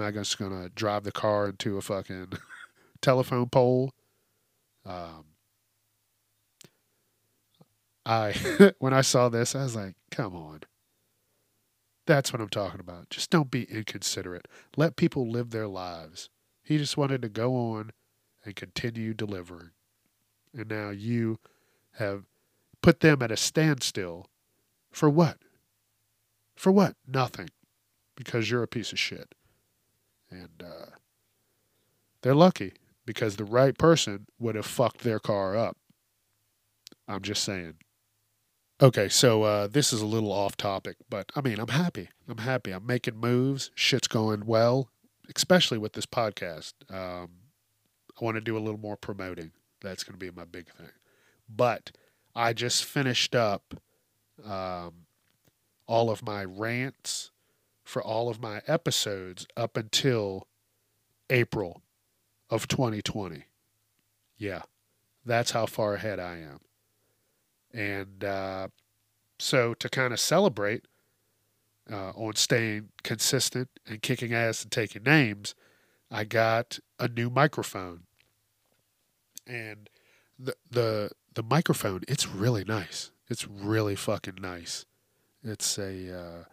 Am 0.00 0.06
just 0.10 0.38
gonna 0.38 0.68
drive 0.68 1.04
the 1.04 1.12
car 1.12 1.48
into 1.48 1.76
a 1.76 1.82
fucking 1.82 2.32
telephone 3.00 3.48
pole? 3.48 3.92
Um, 4.86 5.24
I 8.06 8.72
when 8.78 8.94
I 8.94 9.02
saw 9.02 9.28
this, 9.28 9.54
I 9.54 9.62
was 9.62 9.76
like, 9.76 9.94
come 10.10 10.34
on. 10.34 10.60
That's 12.06 12.32
what 12.32 12.40
I'm 12.40 12.48
talking 12.48 12.80
about. 12.80 13.10
Just 13.10 13.30
don't 13.30 13.50
be 13.50 13.64
inconsiderate. 13.64 14.48
Let 14.76 14.96
people 14.96 15.28
live 15.28 15.50
their 15.50 15.68
lives. 15.68 16.30
He 16.62 16.78
just 16.78 16.96
wanted 16.96 17.20
to 17.22 17.28
go 17.28 17.54
on 17.54 17.92
and 18.44 18.56
continue 18.56 19.12
delivering. 19.12 19.70
And 20.54 20.70
now 20.70 20.88
you 20.88 21.38
have 21.98 22.24
put 22.82 23.00
them 23.00 23.22
at 23.22 23.30
a 23.30 23.36
standstill 23.36 24.26
for 24.90 25.10
what? 25.10 25.38
For 26.56 26.72
what? 26.72 26.96
Nothing. 27.06 27.50
Because 28.16 28.50
you're 28.50 28.62
a 28.62 28.68
piece 28.68 28.92
of 28.92 28.98
shit. 28.98 29.34
And 30.30 30.62
uh, 30.62 30.96
they're 32.22 32.34
lucky 32.34 32.74
because 33.06 33.36
the 33.36 33.44
right 33.44 33.76
person 33.76 34.26
would 34.38 34.54
have 34.54 34.66
fucked 34.66 35.00
their 35.00 35.18
car 35.18 35.56
up. 35.56 35.76
I'm 37.06 37.22
just 37.22 37.42
saying. 37.42 37.74
Okay, 38.80 39.08
so 39.08 39.42
uh, 39.42 39.66
this 39.66 39.92
is 39.92 40.00
a 40.02 40.06
little 40.06 40.30
off 40.30 40.56
topic, 40.56 40.96
but 41.08 41.32
I 41.34 41.40
mean, 41.40 41.58
I'm 41.58 41.68
happy. 41.68 42.10
I'm 42.28 42.38
happy. 42.38 42.70
I'm 42.70 42.86
making 42.86 43.16
moves. 43.16 43.70
Shit's 43.74 44.06
going 44.06 44.46
well, 44.46 44.90
especially 45.34 45.78
with 45.78 45.94
this 45.94 46.06
podcast. 46.06 46.74
Um, 46.88 47.30
I 48.20 48.24
want 48.24 48.36
to 48.36 48.40
do 48.40 48.56
a 48.56 48.60
little 48.60 48.78
more 48.78 48.96
promoting. 48.96 49.52
That's 49.80 50.04
going 50.04 50.18
to 50.18 50.24
be 50.24 50.30
my 50.30 50.44
big 50.44 50.68
thing. 50.70 50.90
But 51.48 51.90
I 52.36 52.52
just 52.52 52.84
finished 52.84 53.34
up 53.34 53.74
um, 54.44 55.06
all 55.86 56.10
of 56.10 56.22
my 56.22 56.44
rants 56.44 57.32
for 57.88 58.02
all 58.02 58.28
of 58.28 58.38
my 58.38 58.60
episodes 58.66 59.46
up 59.56 59.74
until 59.74 60.46
April 61.30 61.80
of 62.50 62.68
2020. 62.68 63.44
Yeah, 64.36 64.62
that's 65.24 65.52
how 65.52 65.64
far 65.64 65.94
ahead 65.94 66.20
I 66.20 66.36
am. 66.36 66.60
And 67.72 68.22
uh, 68.22 68.68
so 69.38 69.72
to 69.72 69.88
kind 69.88 70.12
of 70.12 70.20
celebrate 70.20 70.84
uh, 71.90 72.10
on 72.10 72.36
staying 72.36 72.90
consistent 73.04 73.70
and 73.86 74.02
kicking 74.02 74.34
ass 74.34 74.62
and 74.62 74.70
taking 74.70 75.04
names, 75.04 75.54
I 76.10 76.24
got 76.24 76.78
a 76.98 77.08
new 77.08 77.30
microphone. 77.30 78.02
And 79.46 79.88
the 80.38 80.54
the 80.70 81.10
the 81.32 81.42
microphone, 81.42 82.02
it's 82.06 82.28
really 82.28 82.64
nice. 82.64 83.12
It's 83.30 83.48
really 83.48 83.96
fucking 83.96 84.36
nice. 84.42 84.84
It's 85.42 85.78
a 85.78 86.14
uh, 86.14 86.44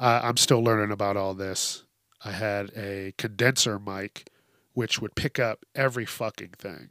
I'm 0.00 0.38
still 0.38 0.62
learning 0.64 0.92
about 0.92 1.16
all 1.18 1.34
this. 1.34 1.84
I 2.24 2.32
had 2.32 2.70
a 2.76 3.12
condenser 3.18 3.78
mic, 3.78 4.30
which 4.72 5.00
would 5.00 5.14
pick 5.14 5.38
up 5.38 5.64
every 5.74 6.06
fucking 6.06 6.54
thing, 6.58 6.88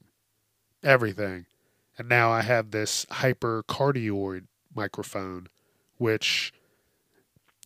everything. 0.83 1.45
And 1.97 2.07
now 2.07 2.31
I 2.31 2.41
have 2.41 2.71
this 2.71 3.05
hypercardioid 3.07 4.45
microphone, 4.75 5.47
which 5.97 6.53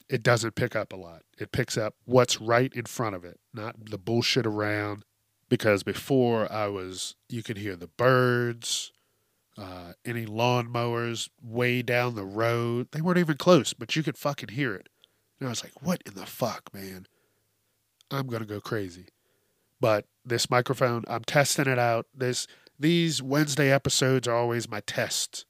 it 0.09 0.23
doesn't 0.23 0.55
pick 0.55 0.75
up 0.75 0.93
a 0.93 0.95
lot. 0.95 1.23
It 1.37 1.51
picks 1.51 1.77
up 1.77 1.95
what's 2.05 2.39
right 2.39 2.71
in 2.73 2.85
front 2.85 3.15
of 3.15 3.25
it, 3.25 3.39
not 3.53 3.89
the 3.89 3.97
bullshit 3.97 4.45
around. 4.45 5.03
Because 5.49 5.83
before 5.83 6.51
I 6.51 6.67
was, 6.67 7.15
you 7.29 7.43
could 7.43 7.57
hear 7.57 7.75
the 7.75 7.87
birds, 7.87 8.91
uh, 9.57 9.93
any 10.03 10.25
lawnmowers 10.25 11.29
way 11.43 11.81
down 11.81 12.15
the 12.15 12.25
road. 12.25 12.87
They 12.91 13.01
weren't 13.01 13.19
even 13.19 13.37
close, 13.37 13.73
but 13.73 13.95
you 13.95 14.01
could 14.01 14.17
fucking 14.17 14.49
hear 14.49 14.73
it. 14.73 14.89
And 15.43 15.49
I 15.49 15.51
was 15.51 15.61
like, 15.61 15.83
what 15.83 16.01
in 16.05 16.13
the 16.13 16.25
fuck, 16.25 16.73
man? 16.73 17.05
I'm 18.09 18.27
going 18.27 18.41
to 18.41 18.47
go 18.47 18.61
crazy. 18.61 19.07
But 19.81 20.05
this 20.23 20.49
microphone, 20.49 21.03
I'm 21.09 21.25
testing 21.25 21.67
it 21.67 21.77
out. 21.77 22.07
This 22.15 22.47
these 22.79 23.21
Wednesday 23.21 23.69
episodes 23.69 24.25
are 24.25 24.37
always 24.37 24.69
my 24.69 24.79
tests. 24.79 25.43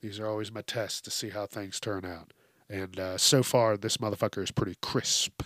These 0.00 0.20
are 0.20 0.28
always 0.28 0.52
my 0.52 0.62
tests 0.62 1.00
to 1.00 1.10
see 1.10 1.30
how 1.30 1.46
things 1.46 1.80
turn 1.80 2.04
out. 2.04 2.32
And 2.70 3.00
uh, 3.00 3.18
so 3.18 3.42
far, 3.42 3.76
this 3.76 3.96
motherfucker 3.96 4.40
is 4.40 4.52
pretty 4.52 4.76
crisp. 4.80 5.42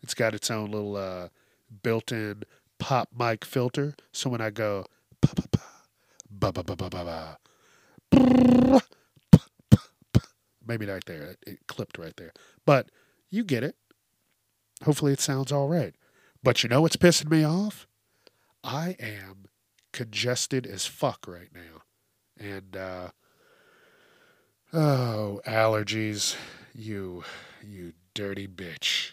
It's 0.00 0.14
got 0.14 0.32
its 0.32 0.52
own 0.52 0.70
little 0.70 0.94
uh, 0.94 1.30
built-in 1.82 2.44
pop 2.78 3.08
mic 3.18 3.44
filter. 3.44 3.96
So 4.12 4.30
when 4.30 4.40
I 4.40 4.50
go, 4.50 4.86
ba 5.20 5.30
ba 5.34 6.52
ba 6.52 6.62
ba 6.62 6.76
ba 6.76 6.88
ba, 6.88 7.38
maybe 10.66 10.86
right 10.86 11.04
there, 11.04 11.36
it, 11.46 11.66
clipped 11.66 11.98
right 11.98 12.16
there. 12.16 12.32
But 12.64 12.90
you 13.30 13.44
get 13.44 13.64
it. 13.64 13.76
Hopefully, 14.84 15.12
it 15.12 15.20
sounds 15.20 15.52
all 15.52 15.68
right. 15.68 15.94
But 16.42 16.62
you 16.62 16.68
know 16.68 16.82
what's 16.82 16.96
pissing 16.96 17.30
me 17.30 17.44
off? 17.44 17.86
I 18.62 18.96
am 18.98 19.46
congested 19.92 20.66
as 20.66 20.86
fuck 20.86 21.26
right 21.26 21.50
now. 21.54 21.82
And, 22.38 22.76
uh, 22.76 23.08
oh, 24.72 25.40
allergies. 25.46 26.36
You, 26.74 27.24
you 27.62 27.92
dirty 28.14 28.48
bitch. 28.48 29.12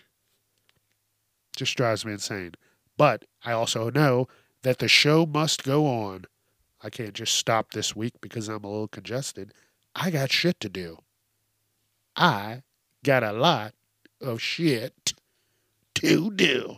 Just 1.56 1.78
drives 1.78 2.06
me 2.06 2.14
insane. 2.14 2.54
But 2.98 3.26
I 3.46 3.52
also 3.52 3.90
know 3.90 4.28
that 4.64 4.80
the 4.80 4.88
show 4.88 5.26
must 5.26 5.64
go 5.64 5.88
on. 5.88 6.26
I 6.84 6.90
can't 6.90 7.14
just 7.14 7.36
stop 7.36 7.72
this 7.72 7.96
week 7.96 8.14
because 8.22 8.48
I'm 8.48 8.64
a 8.64 8.70
little 8.70 8.88
congested. 8.88 9.54
I 9.96 10.10
got 10.12 10.32
shit 10.32 10.60
to 10.62 10.70
do. 10.70 10.98
I 12.16 12.64
got 13.04 13.24
a 13.24 13.32
lot 13.32 13.74
of 14.20 14.42
shit 14.42 15.14
to 15.96 16.32
do. 16.32 16.78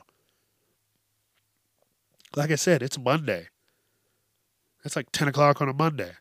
Like 2.36 2.52
I 2.52 2.56
said, 2.56 2.82
it's 2.82 2.98
Monday. 2.98 3.48
It's 4.84 4.96
like 4.96 5.12
10 5.12 5.28
o'clock 5.28 5.62
on 5.62 5.70
a 5.70 5.74
Monday. 5.74 6.14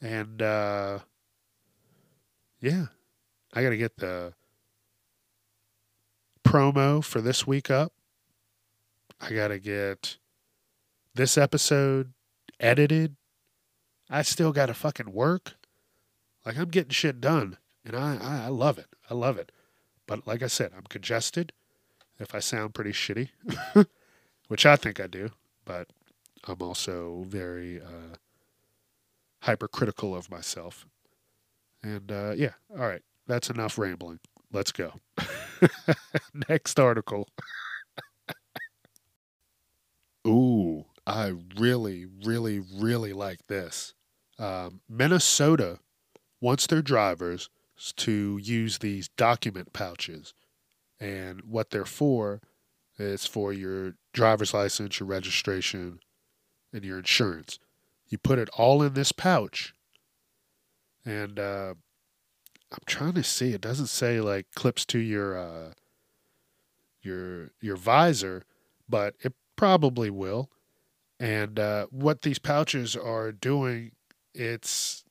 And, 0.00 0.40
uh, 0.40 1.00
yeah, 2.60 2.86
I 3.52 3.62
got 3.62 3.70
to 3.70 3.76
get 3.76 3.98
the 3.98 4.32
promo 6.44 7.04
for 7.04 7.20
this 7.20 7.46
week 7.46 7.70
up. 7.70 7.92
I 9.20 9.32
got 9.32 9.48
to 9.48 9.58
get 9.58 10.16
this 11.14 11.36
episode 11.36 12.12
edited. 12.58 13.16
I 14.08 14.22
still 14.22 14.52
got 14.52 14.66
to 14.66 14.74
fucking 14.74 15.12
work. 15.12 15.54
Like, 16.46 16.56
I'm 16.56 16.68
getting 16.68 16.90
shit 16.90 17.20
done. 17.20 17.58
And 17.88 17.96
I, 17.96 18.44
I, 18.44 18.48
love 18.48 18.76
it. 18.76 18.88
I 19.08 19.14
love 19.14 19.38
it. 19.38 19.50
But 20.06 20.26
like 20.26 20.42
I 20.42 20.46
said, 20.46 20.72
I'm 20.76 20.84
congested. 20.90 21.52
If 22.20 22.34
I 22.34 22.38
sound 22.38 22.74
pretty 22.74 22.92
shitty, 22.92 23.30
which 24.48 24.66
I 24.66 24.76
think 24.76 25.00
I 25.00 25.06
do, 25.06 25.30
but 25.64 25.88
I'm 26.46 26.60
also 26.60 27.24
very 27.26 27.80
uh, 27.80 28.16
hypercritical 29.40 30.14
of 30.14 30.30
myself. 30.30 30.86
And 31.82 32.12
uh, 32.12 32.34
yeah, 32.36 32.52
all 32.70 32.86
right, 32.86 33.02
that's 33.26 33.48
enough 33.48 33.78
rambling. 33.78 34.18
Let's 34.52 34.72
go. 34.72 34.92
Next 36.48 36.78
article. 36.78 37.28
Ooh, 40.26 40.84
I 41.06 41.32
really, 41.56 42.04
really, 42.24 42.60
really 42.60 43.14
like 43.14 43.46
this. 43.46 43.94
Um, 44.38 44.80
Minnesota 44.90 45.78
wants 46.40 46.66
their 46.66 46.82
drivers 46.82 47.48
to 47.96 48.38
use 48.42 48.78
these 48.78 49.08
document 49.08 49.72
pouches. 49.72 50.34
And 51.00 51.42
what 51.42 51.70
they're 51.70 51.84
for 51.84 52.40
is 52.98 53.26
for 53.26 53.52
your 53.52 53.94
driver's 54.12 54.52
license, 54.52 54.98
your 54.98 55.06
registration, 55.06 56.00
and 56.72 56.84
your 56.84 56.98
insurance. 56.98 57.58
You 58.08 58.18
put 58.18 58.38
it 58.38 58.48
all 58.56 58.82
in 58.82 58.94
this 58.94 59.12
pouch. 59.12 59.74
And 61.04 61.38
uh, 61.38 61.74
I'm 62.72 62.78
trying 62.86 63.14
to 63.14 63.22
see. 63.22 63.52
It 63.52 63.60
doesn't 63.60 63.86
say 63.86 64.20
like 64.20 64.46
clips 64.54 64.84
to 64.86 64.98
your 64.98 65.38
uh, 65.38 65.72
your 67.02 67.50
your 67.60 67.76
visor, 67.76 68.44
but 68.88 69.14
it 69.20 69.34
probably 69.56 70.10
will. 70.10 70.50
And 71.20 71.58
uh, 71.58 71.86
what 71.90 72.22
these 72.22 72.38
pouches 72.38 72.94
are 72.94 73.32
doing, 73.32 73.92
it's 74.34 75.04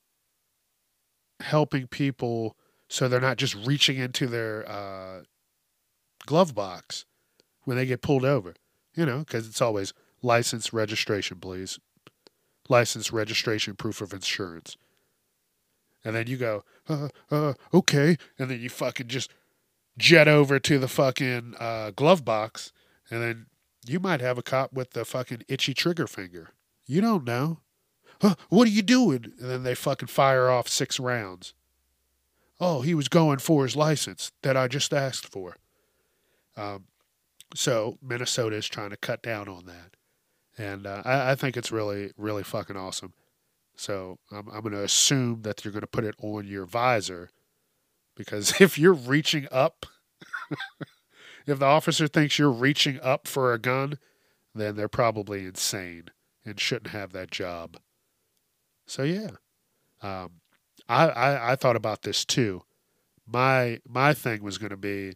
helping 1.40 1.86
people 1.86 2.56
so 2.88 3.06
they're 3.06 3.20
not 3.20 3.36
just 3.36 3.54
reaching 3.66 3.98
into 3.98 4.26
their 4.26 4.68
uh, 4.68 5.22
glove 6.26 6.54
box 6.54 7.04
when 7.64 7.76
they 7.76 7.86
get 7.86 8.02
pulled 8.02 8.24
over. 8.24 8.54
You 8.94 9.06
know, 9.06 9.18
because 9.20 9.46
it's 9.46 9.62
always 9.62 9.92
license 10.22 10.72
registration, 10.72 11.38
please. 11.38 11.78
License 12.68 13.12
registration, 13.12 13.76
proof 13.76 14.00
of 14.00 14.12
insurance. 14.12 14.76
And 16.04 16.16
then 16.16 16.26
you 16.26 16.36
go, 16.36 16.64
uh, 16.88 17.08
uh, 17.30 17.54
okay. 17.72 18.16
And 18.38 18.50
then 18.50 18.60
you 18.60 18.68
fucking 18.68 19.08
just 19.08 19.30
jet 19.98 20.28
over 20.28 20.58
to 20.58 20.78
the 20.78 20.88
fucking 20.88 21.54
uh, 21.58 21.90
glove 21.94 22.24
box. 22.24 22.72
And 23.10 23.22
then 23.22 23.46
you 23.86 24.00
might 24.00 24.20
have 24.20 24.38
a 24.38 24.42
cop 24.42 24.72
with 24.72 24.90
the 24.90 25.04
fucking 25.04 25.42
itchy 25.48 25.74
trigger 25.74 26.06
finger. 26.06 26.50
You 26.86 27.00
don't 27.00 27.24
know. 27.24 27.60
Huh, 28.20 28.34
what 28.48 28.66
are 28.66 28.72
you 28.72 28.82
doing? 28.82 29.32
And 29.40 29.50
then 29.50 29.62
they 29.62 29.74
fucking 29.74 30.08
fire 30.08 30.50
off 30.50 30.68
six 30.68 30.98
rounds. 30.98 31.54
Oh, 32.60 32.80
he 32.80 32.94
was 32.94 33.08
going 33.08 33.38
for 33.38 33.62
his 33.62 33.76
license 33.76 34.32
that 34.42 34.56
I 34.56 34.66
just 34.66 34.92
asked 34.92 35.30
for. 35.30 35.56
Um, 36.56 36.86
so 37.54 37.98
Minnesota 38.02 38.56
is 38.56 38.66
trying 38.66 38.90
to 38.90 38.96
cut 38.96 39.22
down 39.22 39.48
on 39.48 39.66
that, 39.66 39.96
and 40.58 40.86
uh, 40.86 41.02
I, 41.04 41.30
I, 41.30 41.34
think 41.36 41.56
it's 41.56 41.70
really, 41.70 42.10
really 42.16 42.42
fucking 42.42 42.76
awesome. 42.76 43.12
So 43.76 44.18
I'm, 44.32 44.48
I'm 44.48 44.62
going 44.62 44.72
to 44.72 44.82
assume 44.82 45.42
that 45.42 45.64
you're 45.64 45.72
going 45.72 45.82
to 45.82 45.86
put 45.86 46.04
it 46.04 46.16
on 46.20 46.48
your 46.48 46.66
visor, 46.66 47.30
because 48.16 48.54
if 48.60 48.76
you're 48.76 48.92
reaching 48.92 49.46
up, 49.52 49.86
if 51.46 51.60
the 51.60 51.64
officer 51.64 52.08
thinks 52.08 52.38
you're 52.38 52.50
reaching 52.50 52.98
up 53.00 53.28
for 53.28 53.52
a 53.52 53.58
gun, 53.58 53.98
then 54.52 54.74
they're 54.74 54.88
probably 54.88 55.46
insane 55.46 56.08
and 56.44 56.58
shouldn't 56.58 56.88
have 56.88 57.12
that 57.12 57.30
job. 57.30 57.76
So 58.88 59.02
yeah, 59.02 59.30
um, 60.02 60.40
I, 60.88 61.08
I 61.08 61.52
I 61.52 61.56
thought 61.56 61.76
about 61.76 62.02
this 62.02 62.24
too. 62.24 62.62
My 63.26 63.78
my 63.86 64.14
thing 64.14 64.42
was 64.42 64.58
going 64.58 64.70
to 64.70 64.76
be 64.76 65.12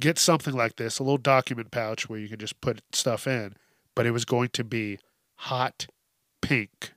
get 0.00 0.18
something 0.18 0.54
like 0.54 0.76
this, 0.76 0.98
a 0.98 1.02
little 1.02 1.18
document 1.18 1.70
pouch 1.70 2.08
where 2.08 2.18
you 2.18 2.28
can 2.28 2.38
just 2.38 2.60
put 2.60 2.82
stuff 2.92 3.26
in, 3.26 3.54
but 3.94 4.06
it 4.06 4.10
was 4.10 4.24
going 4.24 4.48
to 4.50 4.64
be 4.64 4.98
hot 5.36 5.86
pink. 6.40 6.92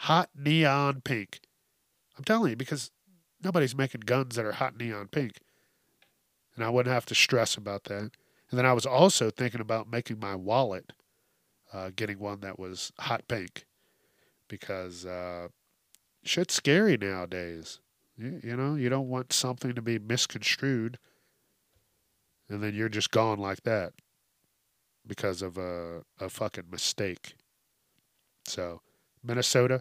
Hot 0.00 0.30
neon 0.34 1.02
pink. 1.02 1.40
I'm 2.16 2.24
telling 2.24 2.50
you, 2.50 2.56
because 2.56 2.90
nobody's 3.42 3.76
making 3.76 4.02
guns 4.02 4.36
that 4.36 4.46
are 4.46 4.52
hot 4.52 4.76
neon 4.78 5.08
pink. 5.08 5.38
And 6.56 6.64
I 6.64 6.70
wouldn't 6.70 6.92
have 6.92 7.06
to 7.06 7.14
stress 7.14 7.56
about 7.56 7.84
that. 7.84 8.10
And 8.50 8.58
then 8.58 8.66
I 8.66 8.72
was 8.72 8.86
also 8.86 9.30
thinking 9.30 9.60
about 9.60 9.90
making 9.90 10.18
my 10.18 10.34
wallet, 10.34 10.92
uh, 11.72 11.90
getting 11.94 12.18
one 12.18 12.40
that 12.40 12.58
was 12.58 12.92
hot 12.98 13.28
pink. 13.28 13.66
Because 14.50 15.06
uh, 15.06 15.48
shit's 16.22 16.52
scary 16.52 16.98
nowadays. 16.98 17.80
You, 18.18 18.40
you 18.44 18.56
know, 18.56 18.74
you 18.74 18.90
don't 18.90 19.08
want 19.08 19.32
something 19.32 19.74
to 19.74 19.80
be 19.80 19.98
misconstrued 19.98 20.98
and 22.50 22.62
then 22.62 22.74
you're 22.74 22.88
just 22.88 23.12
gone 23.12 23.38
like 23.38 23.62
that 23.62 23.92
because 25.06 25.40
of 25.40 25.56
a, 25.56 26.02
a 26.20 26.28
fucking 26.28 26.64
mistake. 26.70 27.34
So, 28.44 28.80
Minnesota, 29.22 29.80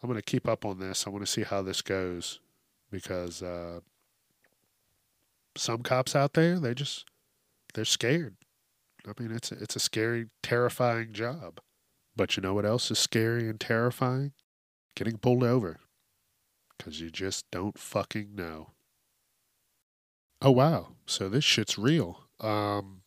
I'm 0.00 0.08
going 0.08 0.20
to 0.20 0.22
keep 0.22 0.48
up 0.48 0.64
on 0.64 0.78
this. 0.78 1.06
I 1.06 1.10
want 1.10 1.26
to 1.26 1.30
see 1.30 1.42
how 1.42 1.62
this 1.62 1.82
goes 1.82 2.38
because 2.90 3.42
uh, 3.42 3.80
some 5.56 5.82
cops 5.82 6.14
out 6.14 6.34
there, 6.34 6.60
they 6.60 6.74
just, 6.74 7.06
they're 7.74 7.84
scared. 7.84 8.36
I 9.06 9.20
mean, 9.20 9.32
it's 9.32 9.50
a, 9.50 9.56
it's 9.56 9.76
a 9.76 9.80
scary, 9.80 10.26
terrifying 10.42 11.12
job. 11.12 11.58
But 12.16 12.36
you 12.36 12.42
know 12.42 12.54
what 12.54 12.66
else 12.66 12.90
is 12.90 12.98
scary 12.98 13.48
and 13.48 13.60
terrifying? 13.60 14.32
Getting 14.94 15.18
pulled 15.18 15.42
over. 15.42 15.80
Because 16.76 17.00
you 17.00 17.10
just 17.10 17.44
don't 17.50 17.78
fucking 17.78 18.34
know. 18.34 18.70
Oh 20.42 20.50
wow! 20.50 20.88
So 21.06 21.28
this 21.28 21.44
shit's 21.44 21.78
real. 21.78 22.24
Um, 22.40 23.02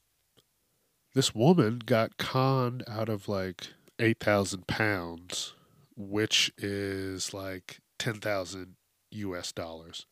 this 1.14 1.36
woman 1.36 1.82
got 1.86 2.18
conned 2.18 2.84
out 2.88 3.10
of 3.10 3.28
like 3.28 3.68
eight 4.00 4.20
thousand 4.20 4.68
pounds, 4.68 5.54
which 5.96 6.52
is 6.58 7.34
like 7.34 7.80
ten 8.00 8.16
thousand 8.16 8.76
U.S. 9.12 9.52
dollars. 9.52 10.06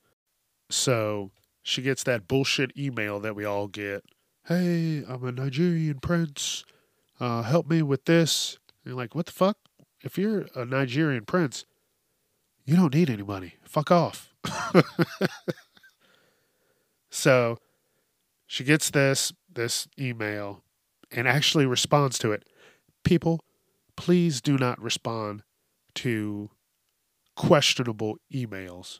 So 0.70 1.32
she 1.64 1.82
gets 1.82 2.04
that 2.04 2.28
bullshit 2.28 2.78
email 2.78 3.20
that 3.22 3.36
we 3.36 3.46
all 3.46 3.68
get. 3.68 4.04
Hey, 4.48 5.04
I'm 5.08 5.24
a 5.24 5.32
Nigerian 5.32 6.00
prince. 6.00 6.64
Uh, 7.20 7.42
help 7.42 7.68
me 7.68 7.82
with 7.82 8.06
this. 8.06 8.60
And 8.86 8.92
you're 8.92 9.02
like, 9.02 9.16
what 9.16 9.26
the 9.26 9.32
fuck? 9.32 9.58
If 10.04 10.18
you're 10.18 10.46
a 10.54 10.64
Nigerian 10.64 11.26
prince, 11.26 11.66
you 12.66 12.76
don't 12.76 12.94
need 12.94 13.10
any 13.10 13.24
money. 13.24 13.56
Fuck 13.64 13.90
off. 13.90 14.32
so 17.10 17.58
she 18.46 18.64
gets 18.64 18.92
this 18.92 19.34
this 19.52 19.88
email 20.00 20.62
and 21.12 21.28
actually 21.28 21.66
responds 21.66 22.20
to 22.20 22.32
it. 22.32 22.44
People, 23.04 23.44
please 23.96 24.40
do 24.40 24.58
not 24.58 24.80
respond 24.80 25.42
to 25.96 26.52
questionable 27.36 28.18
emails. 28.32 29.00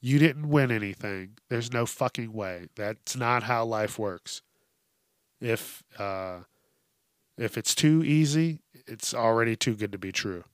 You 0.00 0.18
didn't 0.18 0.48
win 0.48 0.70
anything. 0.70 1.36
There's 1.50 1.72
no 1.72 1.84
fucking 1.84 2.32
way. 2.32 2.68
That's 2.74 3.16
not 3.16 3.42
how 3.42 3.66
life 3.66 3.98
works. 3.98 4.40
If 5.40 5.82
uh, 5.98 6.40
if 7.40 7.56
it's 7.56 7.74
too 7.74 8.04
easy, 8.04 8.60
it's 8.86 9.14
already 9.14 9.56
too 9.56 9.74
good 9.74 9.92
to 9.92 9.98
be 9.98 10.12
true. 10.12 10.44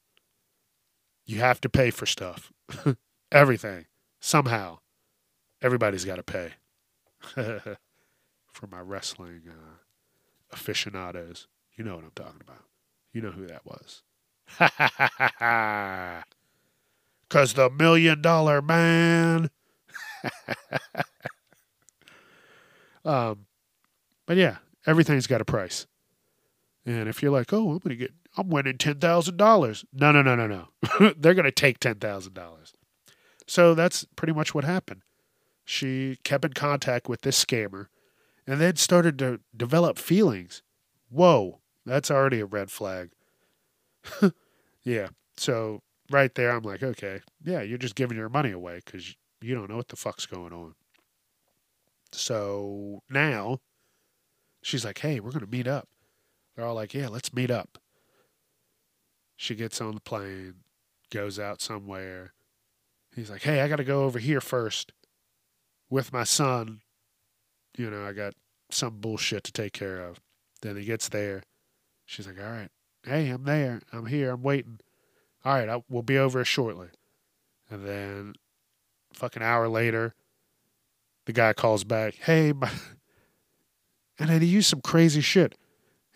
You 1.24 1.40
have 1.40 1.60
to 1.62 1.68
pay 1.68 1.90
for 1.90 2.06
stuff. 2.06 2.52
Everything. 3.32 3.86
Somehow. 4.20 4.78
Everybody's 5.60 6.04
got 6.04 6.16
to 6.16 6.22
pay. 6.22 6.52
for 8.52 8.66
my 8.70 8.80
wrestling 8.80 9.42
uh, 9.48 9.78
aficionados. 10.52 11.48
You 11.76 11.84
know 11.84 11.96
what 11.96 12.04
I'm 12.04 12.12
talking 12.14 12.40
about. 12.40 12.64
You 13.12 13.20
know 13.20 13.32
who 13.32 13.46
that 13.46 13.66
was. 13.66 14.02
Ha 14.58 14.70
ha 14.76 14.90
ha 14.96 15.10
ha 15.18 15.30
ha. 15.38 16.24
Cause 17.28 17.54
the 17.54 17.68
million 17.68 18.22
dollar 18.22 18.62
man. 18.62 19.50
um, 23.04 23.46
but 24.26 24.36
yeah, 24.36 24.58
everything's 24.86 25.26
got 25.26 25.40
a 25.40 25.44
price. 25.44 25.88
And 26.86 27.08
if 27.08 27.20
you're 27.20 27.32
like, 27.32 27.52
oh, 27.52 27.72
I'm 27.72 27.78
gonna 27.78 27.96
get, 27.96 28.12
I'm 28.36 28.48
winning 28.48 28.78
ten 28.78 29.00
thousand 29.00 29.36
dollars. 29.36 29.84
No, 29.92 30.12
no, 30.12 30.22
no, 30.22 30.36
no, 30.36 30.46
no. 30.46 31.12
They're 31.18 31.34
gonna 31.34 31.50
take 31.50 31.80
ten 31.80 31.96
thousand 31.96 32.34
dollars. 32.34 32.72
So 33.46 33.74
that's 33.74 34.06
pretty 34.16 34.32
much 34.32 34.54
what 34.54 34.64
happened. 34.64 35.02
She 35.64 36.18
kept 36.22 36.44
in 36.44 36.52
contact 36.52 37.08
with 37.08 37.22
this 37.22 37.44
scammer, 37.44 37.88
and 38.46 38.60
then 38.60 38.76
started 38.76 39.18
to 39.18 39.40
develop 39.56 39.98
feelings. 39.98 40.62
Whoa, 41.10 41.60
that's 41.84 42.10
already 42.10 42.40
a 42.40 42.46
red 42.46 42.70
flag. 42.70 43.10
yeah. 44.84 45.08
So 45.36 45.82
right 46.10 46.34
there, 46.34 46.50
I'm 46.50 46.62
like, 46.62 46.82
okay, 46.82 47.20
yeah, 47.44 47.62
you're 47.62 47.78
just 47.78 47.96
giving 47.96 48.16
your 48.16 48.28
money 48.28 48.52
away 48.52 48.80
because 48.84 49.16
you 49.40 49.54
don't 49.54 49.68
know 49.68 49.76
what 49.76 49.88
the 49.88 49.96
fuck's 49.96 50.26
going 50.26 50.52
on. 50.52 50.74
So 52.12 53.02
now 53.10 53.58
she's 54.62 54.84
like, 54.84 54.98
hey, 54.98 55.20
we're 55.20 55.32
going 55.32 55.44
to 55.44 55.50
meet 55.50 55.66
up. 55.66 55.88
They're 56.56 56.64
all 56.64 56.74
like, 56.74 56.94
yeah, 56.94 57.08
let's 57.08 57.34
meet 57.34 57.50
up. 57.50 57.78
She 59.36 59.54
gets 59.54 59.80
on 59.80 59.94
the 59.94 60.00
plane, 60.00 60.54
goes 61.12 61.38
out 61.38 61.60
somewhere. 61.60 62.32
He's 63.14 63.30
like, 63.30 63.42
hey, 63.42 63.60
I 63.60 63.68
got 63.68 63.76
to 63.76 63.84
go 63.84 64.04
over 64.04 64.18
here 64.18 64.40
first 64.40 64.92
with 65.90 66.12
my 66.12 66.24
son. 66.24 66.80
You 67.76 67.90
know, 67.90 68.04
I 68.04 68.12
got 68.12 68.34
some 68.70 69.00
bullshit 69.00 69.44
to 69.44 69.52
take 69.52 69.74
care 69.74 70.00
of. 70.00 70.20
Then 70.62 70.76
he 70.76 70.84
gets 70.84 71.08
there. 71.10 71.42
She's 72.06 72.26
like, 72.26 72.40
all 72.40 72.50
right, 72.50 72.70
hey, 73.04 73.28
I'm 73.28 73.44
there. 73.44 73.80
I'm 73.92 74.06
here. 74.06 74.30
I'm 74.30 74.42
waiting 74.42 74.80
all 75.46 75.54
right, 75.54 75.68
I, 75.68 75.80
we'll 75.88 76.02
be 76.02 76.18
over 76.18 76.44
shortly. 76.44 76.88
And 77.70 77.86
then, 77.86 78.34
fucking 79.12 79.44
hour 79.44 79.68
later, 79.68 80.12
the 81.24 81.32
guy 81.32 81.52
calls 81.52 81.84
back, 81.84 82.16
hey, 82.16 82.52
my... 82.52 82.68
and 84.18 84.28
then 84.28 84.40
he 84.40 84.48
used 84.48 84.68
some 84.68 84.80
crazy 84.80 85.20
shit. 85.20 85.56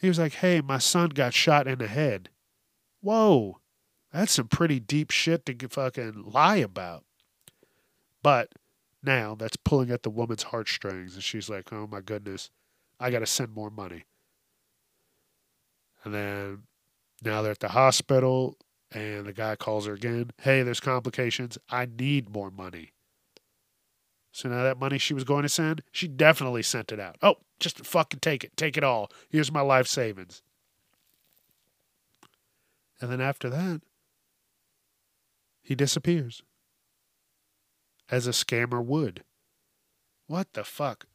He 0.00 0.08
was 0.08 0.18
like, 0.18 0.34
hey, 0.34 0.60
my 0.60 0.78
son 0.78 1.10
got 1.10 1.34
shot 1.34 1.66
in 1.66 1.78
the 1.78 1.86
head. 1.86 2.30
Whoa, 3.02 3.58
that's 4.12 4.32
some 4.32 4.48
pretty 4.48 4.80
deep 4.80 5.10
shit 5.10 5.44
to 5.46 5.68
fucking 5.68 6.24
lie 6.26 6.56
about. 6.56 7.04
But 8.22 8.54
now 9.02 9.34
that's 9.34 9.56
pulling 9.56 9.90
at 9.90 10.02
the 10.02 10.10
woman's 10.10 10.44
heartstrings, 10.44 11.14
and 11.14 11.22
she's 11.24 11.48
like, 11.48 11.72
oh 11.72 11.86
my 11.86 12.00
goodness, 12.00 12.50
I 12.98 13.10
got 13.10 13.20
to 13.20 13.26
send 13.26 13.54
more 13.54 13.70
money. 13.70 14.04
And 16.04 16.14
then 16.14 16.62
now 17.22 17.42
they're 17.42 17.52
at 17.52 17.60
the 17.60 17.68
hospital. 17.68 18.56
And 18.92 19.24
the 19.24 19.32
guy 19.32 19.54
calls 19.54 19.86
her 19.86 19.92
again. 19.92 20.32
Hey, 20.38 20.64
there's 20.64 20.80
complications. 20.80 21.56
I 21.68 21.86
need 21.86 22.28
more 22.28 22.50
money. 22.50 22.90
So 24.32 24.48
now 24.48 24.62
that 24.62 24.78
money 24.78 24.98
she 24.98 25.14
was 25.14 25.24
going 25.24 25.42
to 25.42 25.48
send, 25.48 25.82
she 25.90 26.06
definitely 26.06 26.62
sent 26.62 26.92
it 26.92 27.00
out. 27.00 27.16
Oh, 27.22 27.36
just 27.58 27.84
fucking 27.84 28.20
take 28.20 28.44
it. 28.44 28.56
Take 28.56 28.76
it 28.76 28.84
all. 28.84 29.10
Here's 29.28 29.52
my 29.52 29.60
life 29.60 29.86
savings. 29.86 30.42
And 33.00 33.10
then 33.10 33.20
after 33.20 33.48
that, 33.50 33.80
he 35.62 35.74
disappears. 35.74 36.42
As 38.10 38.26
a 38.26 38.30
scammer 38.30 38.84
would. 38.84 39.24
What 40.26 40.52
the 40.52 40.64
fuck? 40.64 41.06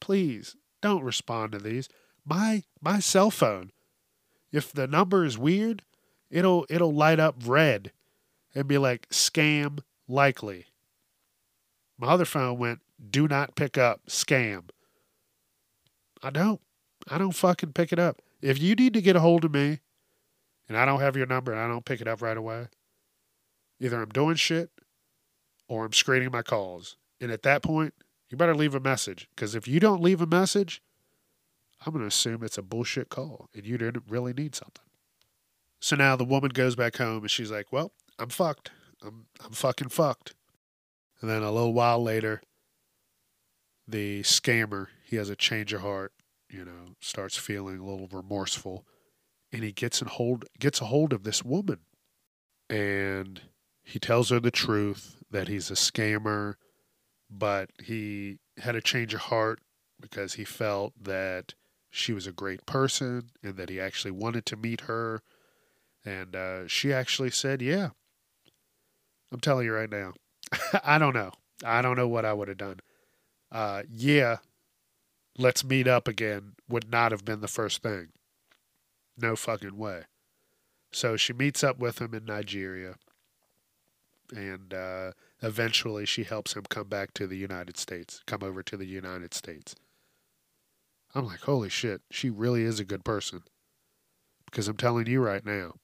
Please 0.00 0.56
don't 0.80 1.04
respond 1.04 1.52
to 1.52 1.58
these. 1.58 1.88
My 2.24 2.64
my 2.80 3.00
cell 3.00 3.30
phone. 3.30 3.72
If 4.50 4.72
the 4.72 4.86
number 4.86 5.24
is 5.24 5.38
weird, 5.38 5.82
it'll 6.30 6.66
it'll 6.68 6.92
light 6.92 7.20
up 7.20 7.36
red 7.44 7.92
and 8.54 8.68
be 8.68 8.78
like 8.78 9.08
scam 9.08 9.80
likely. 10.06 10.66
My 12.02 12.08
other 12.08 12.24
phone 12.24 12.58
went 12.58 12.80
do 13.12 13.28
not 13.28 13.54
pick 13.54 13.78
up 13.78 14.00
scam. 14.08 14.70
I 16.20 16.30
don't. 16.30 16.60
I 17.08 17.16
don't 17.16 17.30
fucking 17.30 17.74
pick 17.74 17.92
it 17.92 17.98
up. 18.00 18.20
If 18.40 18.60
you 18.60 18.74
need 18.74 18.92
to 18.94 19.00
get 19.00 19.14
a 19.14 19.20
hold 19.20 19.44
of 19.44 19.54
me 19.54 19.78
and 20.68 20.76
I 20.76 20.84
don't 20.84 20.98
have 20.98 21.16
your 21.16 21.26
number 21.26 21.52
and 21.52 21.60
I 21.60 21.68
don't 21.68 21.84
pick 21.84 22.00
it 22.00 22.08
up 22.08 22.20
right 22.20 22.36
away, 22.36 22.66
either 23.78 24.02
I'm 24.02 24.08
doing 24.08 24.34
shit 24.34 24.70
or 25.68 25.84
I'm 25.84 25.92
screening 25.92 26.32
my 26.32 26.42
calls. 26.42 26.96
And 27.20 27.30
at 27.30 27.44
that 27.44 27.62
point, 27.62 27.94
you 28.28 28.36
better 28.36 28.56
leave 28.56 28.74
a 28.74 28.80
message 28.80 29.28
because 29.36 29.54
if 29.54 29.68
you 29.68 29.78
don't 29.78 30.02
leave 30.02 30.20
a 30.20 30.26
message, 30.26 30.82
I'm 31.86 31.92
going 31.92 32.02
to 32.02 32.08
assume 32.08 32.42
it's 32.42 32.58
a 32.58 32.62
bullshit 32.62 33.10
call 33.10 33.48
and 33.54 33.64
you 33.64 33.78
didn't 33.78 34.04
really 34.08 34.32
need 34.32 34.56
something. 34.56 34.86
So 35.78 35.94
now 35.94 36.16
the 36.16 36.24
woman 36.24 36.50
goes 36.50 36.74
back 36.74 36.96
home 36.96 37.22
and 37.22 37.30
she's 37.30 37.52
like, 37.52 37.72
"Well, 37.72 37.92
I'm 38.18 38.28
fucked. 38.28 38.72
I'm 39.04 39.26
I'm 39.44 39.52
fucking 39.52 39.90
fucked." 39.90 40.34
And 41.22 41.30
then 41.30 41.42
a 41.42 41.50
little 41.50 41.72
while 41.72 42.02
later, 42.02 42.42
the 43.86 44.22
scammer, 44.22 44.88
he 45.04 45.16
has 45.16 45.30
a 45.30 45.36
change 45.36 45.72
of 45.72 45.80
heart, 45.80 46.12
you 46.50 46.64
know, 46.64 46.96
starts 47.00 47.38
feeling 47.38 47.78
a 47.78 47.84
little 47.84 48.08
remorseful, 48.08 48.84
and 49.50 49.62
he 49.62 49.72
gets 49.72 50.02
a 50.02 50.06
hold 50.06 50.44
gets 50.58 50.80
a 50.80 50.86
hold 50.86 51.12
of 51.12 51.22
this 51.22 51.42
woman. 51.42 51.78
And 52.68 53.40
he 53.82 53.98
tells 53.98 54.30
her 54.30 54.40
the 54.40 54.50
truth 54.50 55.22
that 55.30 55.48
he's 55.48 55.70
a 55.70 55.74
scammer, 55.74 56.54
but 57.30 57.70
he 57.82 58.38
had 58.58 58.76
a 58.76 58.80
change 58.82 59.14
of 59.14 59.22
heart 59.22 59.60
because 60.00 60.34
he 60.34 60.44
felt 60.44 60.92
that 61.00 61.54
she 61.90 62.12
was 62.12 62.26
a 62.26 62.32
great 62.32 62.66
person 62.66 63.30
and 63.42 63.56
that 63.56 63.70
he 63.70 63.80
actually 63.80 64.10
wanted 64.10 64.44
to 64.46 64.56
meet 64.56 64.82
her 64.82 65.22
and 66.04 66.34
uh, 66.34 66.66
she 66.66 66.92
actually 66.92 67.30
said, 67.30 67.62
Yeah. 67.62 67.90
I'm 69.30 69.40
telling 69.40 69.64
you 69.64 69.72
right 69.72 69.90
now. 69.90 70.12
I 70.84 70.98
don't 70.98 71.14
know. 71.14 71.32
I 71.64 71.82
don't 71.82 71.96
know 71.96 72.08
what 72.08 72.24
I 72.24 72.32
would 72.32 72.48
have 72.48 72.58
done. 72.58 72.80
Uh, 73.50 73.82
yeah, 73.90 74.38
let's 75.38 75.64
meet 75.64 75.86
up 75.86 76.08
again 76.08 76.54
would 76.68 76.90
not 76.90 77.12
have 77.12 77.24
been 77.24 77.40
the 77.40 77.48
first 77.48 77.82
thing. 77.82 78.08
No 79.16 79.36
fucking 79.36 79.76
way. 79.76 80.02
So 80.90 81.16
she 81.16 81.32
meets 81.32 81.62
up 81.62 81.78
with 81.78 82.00
him 82.00 82.14
in 82.14 82.24
Nigeria. 82.24 82.94
And 84.34 84.72
uh, 84.72 85.12
eventually 85.42 86.06
she 86.06 86.24
helps 86.24 86.54
him 86.54 86.64
come 86.68 86.88
back 86.88 87.12
to 87.14 87.26
the 87.26 87.36
United 87.36 87.76
States, 87.76 88.22
come 88.26 88.42
over 88.42 88.62
to 88.62 88.76
the 88.76 88.86
United 88.86 89.34
States. 89.34 89.74
I'm 91.14 91.26
like, 91.26 91.40
holy 91.40 91.68
shit, 91.68 92.00
she 92.10 92.30
really 92.30 92.62
is 92.62 92.80
a 92.80 92.84
good 92.86 93.04
person. 93.04 93.42
Because 94.46 94.68
I'm 94.68 94.78
telling 94.78 95.06
you 95.06 95.20
right 95.20 95.44
now, 95.44 95.74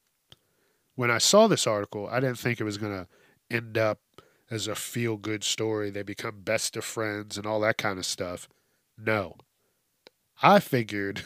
when 0.94 1.10
I 1.10 1.18
saw 1.18 1.46
this 1.46 1.66
article, 1.66 2.08
I 2.10 2.20
didn't 2.20 2.38
think 2.38 2.60
it 2.60 2.64
was 2.64 2.78
going 2.78 2.92
to 2.92 3.06
end 3.54 3.76
up 3.76 4.00
as 4.50 4.66
a 4.66 4.74
feel 4.74 5.16
good 5.16 5.44
story. 5.44 5.90
They 5.90 6.02
become 6.02 6.40
best 6.40 6.76
of 6.76 6.84
friends 6.84 7.36
and 7.36 7.46
all 7.46 7.60
that 7.60 7.78
kind 7.78 7.98
of 7.98 8.06
stuff. 8.06 8.48
No. 8.96 9.36
I 10.42 10.60
figured 10.60 11.24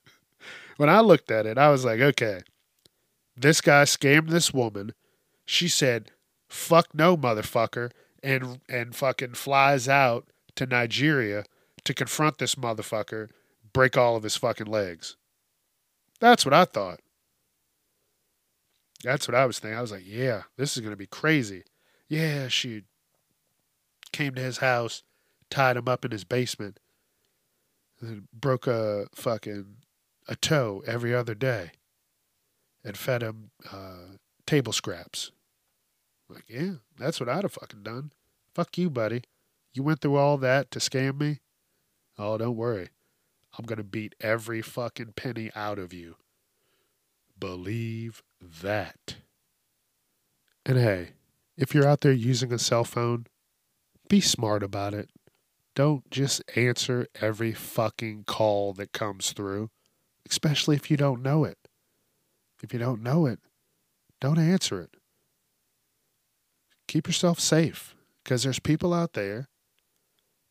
when 0.76 0.88
I 0.88 1.00
looked 1.00 1.30
at 1.30 1.46
it, 1.46 1.58
I 1.58 1.70
was 1.70 1.84
like, 1.84 2.00
okay, 2.00 2.40
this 3.36 3.60
guy 3.60 3.84
scammed 3.84 4.30
this 4.30 4.52
woman. 4.52 4.92
She 5.44 5.68
said, 5.68 6.10
fuck 6.48 6.94
no, 6.94 7.16
motherfucker, 7.16 7.90
and, 8.22 8.60
and 8.68 8.94
fucking 8.94 9.34
flies 9.34 9.88
out 9.88 10.28
to 10.56 10.66
Nigeria 10.66 11.44
to 11.84 11.94
confront 11.94 12.38
this 12.38 12.54
motherfucker, 12.54 13.28
break 13.72 13.96
all 13.96 14.16
of 14.16 14.22
his 14.22 14.36
fucking 14.36 14.66
legs. 14.66 15.16
That's 16.20 16.44
what 16.44 16.54
I 16.54 16.64
thought. 16.64 17.00
That's 19.02 19.26
what 19.26 19.34
I 19.34 19.46
was 19.46 19.58
thinking. 19.58 19.76
I 19.76 19.80
was 19.80 19.90
like, 19.90 20.06
yeah, 20.06 20.42
this 20.56 20.76
is 20.76 20.80
going 20.80 20.92
to 20.92 20.96
be 20.96 21.06
crazy. 21.06 21.64
Yeah, 22.12 22.48
she 22.48 22.82
came 24.12 24.34
to 24.34 24.42
his 24.42 24.58
house, 24.58 25.02
tied 25.48 25.78
him 25.78 25.88
up 25.88 26.04
in 26.04 26.10
his 26.10 26.24
basement, 26.24 26.78
and 28.02 28.30
broke 28.30 28.66
a 28.66 29.06
fucking 29.14 29.76
a 30.28 30.36
toe 30.36 30.82
every 30.86 31.14
other 31.14 31.34
day, 31.34 31.70
and 32.84 32.98
fed 32.98 33.22
him 33.22 33.50
uh, 33.72 34.18
table 34.44 34.74
scraps. 34.74 35.30
Like, 36.28 36.44
yeah, 36.48 36.72
that's 36.98 37.18
what 37.18 37.30
I'd 37.30 37.44
have 37.44 37.52
fucking 37.52 37.82
done. 37.82 38.12
Fuck 38.54 38.76
you, 38.76 38.90
buddy. 38.90 39.22
You 39.72 39.82
went 39.82 40.02
through 40.02 40.16
all 40.16 40.36
that 40.36 40.70
to 40.72 40.80
scam 40.80 41.18
me? 41.18 41.40
Oh, 42.18 42.36
don't 42.36 42.56
worry. 42.56 42.90
I'm 43.58 43.64
going 43.64 43.78
to 43.78 43.84
beat 43.84 44.14
every 44.20 44.60
fucking 44.60 45.14
penny 45.16 45.50
out 45.54 45.78
of 45.78 45.94
you. 45.94 46.16
Believe 47.38 48.22
that. 48.38 49.14
And 50.66 50.76
hey, 50.76 51.12
if 51.56 51.74
you're 51.74 51.86
out 51.86 52.00
there 52.00 52.12
using 52.12 52.52
a 52.52 52.58
cell 52.58 52.84
phone, 52.84 53.26
be 54.08 54.20
smart 54.20 54.62
about 54.62 54.94
it. 54.94 55.10
Don't 55.74 56.10
just 56.10 56.42
answer 56.54 57.06
every 57.20 57.52
fucking 57.52 58.24
call 58.24 58.72
that 58.74 58.92
comes 58.92 59.32
through, 59.32 59.70
especially 60.28 60.76
if 60.76 60.90
you 60.90 60.96
don't 60.96 61.22
know 61.22 61.44
it. 61.44 61.58
If 62.62 62.72
you 62.72 62.78
don't 62.78 63.02
know 63.02 63.26
it, 63.26 63.40
don't 64.20 64.38
answer 64.38 64.80
it. 64.80 64.94
Keep 66.86 67.06
yourself 67.06 67.40
safe 67.40 67.94
because 68.22 68.42
there's 68.42 68.60
people 68.60 68.92
out 68.92 69.14
there 69.14 69.48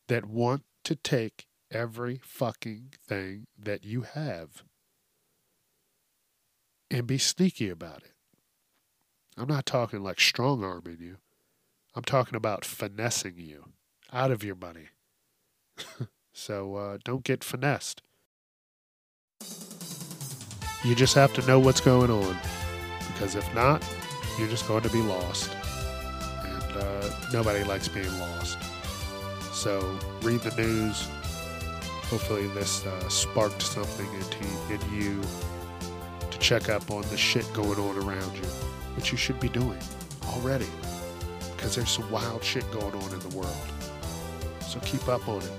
that 0.07 0.25
want 0.25 0.63
to 0.83 0.95
take 0.95 1.45
every 1.69 2.19
fucking 2.23 2.93
thing 3.07 3.45
that 3.57 3.85
you 3.85 4.01
have 4.01 4.63
and 6.89 7.07
be 7.07 7.17
sneaky 7.17 7.69
about 7.69 8.03
it. 8.03 8.11
I'm 9.37 9.47
not 9.47 9.65
talking 9.65 10.03
like 10.03 10.19
strong 10.19 10.63
arming 10.63 10.97
you. 10.99 11.17
I'm 11.95 12.03
talking 12.03 12.35
about 12.35 12.65
finessing 12.65 13.33
you 13.37 13.65
out 14.11 14.31
of 14.31 14.43
your 14.43 14.55
money. 14.55 14.89
so 16.33 16.75
uh, 16.75 16.97
don't 17.03 17.23
get 17.23 17.43
finessed. 17.43 18.01
You 20.83 20.95
just 20.95 21.15
have 21.15 21.33
to 21.33 21.45
know 21.45 21.59
what's 21.59 21.81
going 21.81 22.09
on. 22.09 22.37
Because 23.13 23.35
if 23.35 23.53
not, 23.53 23.85
you're 24.39 24.47
just 24.47 24.67
going 24.67 24.83
to 24.83 24.89
be 24.89 25.01
lost. 25.01 25.51
And 26.43 26.77
uh, 26.77 27.09
nobody 27.31 27.63
likes 27.63 27.87
being 27.87 28.19
lost. 28.19 28.57
So 29.53 29.97
read 30.21 30.41
the 30.41 30.55
news. 30.55 31.07
Hopefully, 32.09 32.47
this 32.47 32.85
uh, 32.85 33.09
sparked 33.09 33.61
something 33.61 34.07
into 34.13 34.73
in 34.73 35.01
you 35.01 35.21
check 36.51 36.67
up 36.67 36.91
on 36.91 37.01
the 37.03 37.15
shit 37.15 37.47
going 37.53 37.79
on 37.79 37.95
around 37.95 38.35
you, 38.35 38.43
which 38.97 39.09
you 39.09 39.17
should 39.17 39.39
be 39.39 39.47
doing 39.47 39.79
already. 40.33 40.67
Because 41.55 41.77
there's 41.77 41.89
some 41.89 42.11
wild 42.11 42.43
shit 42.43 42.69
going 42.71 42.93
on 42.93 43.13
in 43.13 43.19
the 43.19 43.37
world. 43.37 43.67
So 44.67 44.77
keep 44.81 45.07
up 45.07 45.25
on 45.29 45.41
it. 45.41 45.51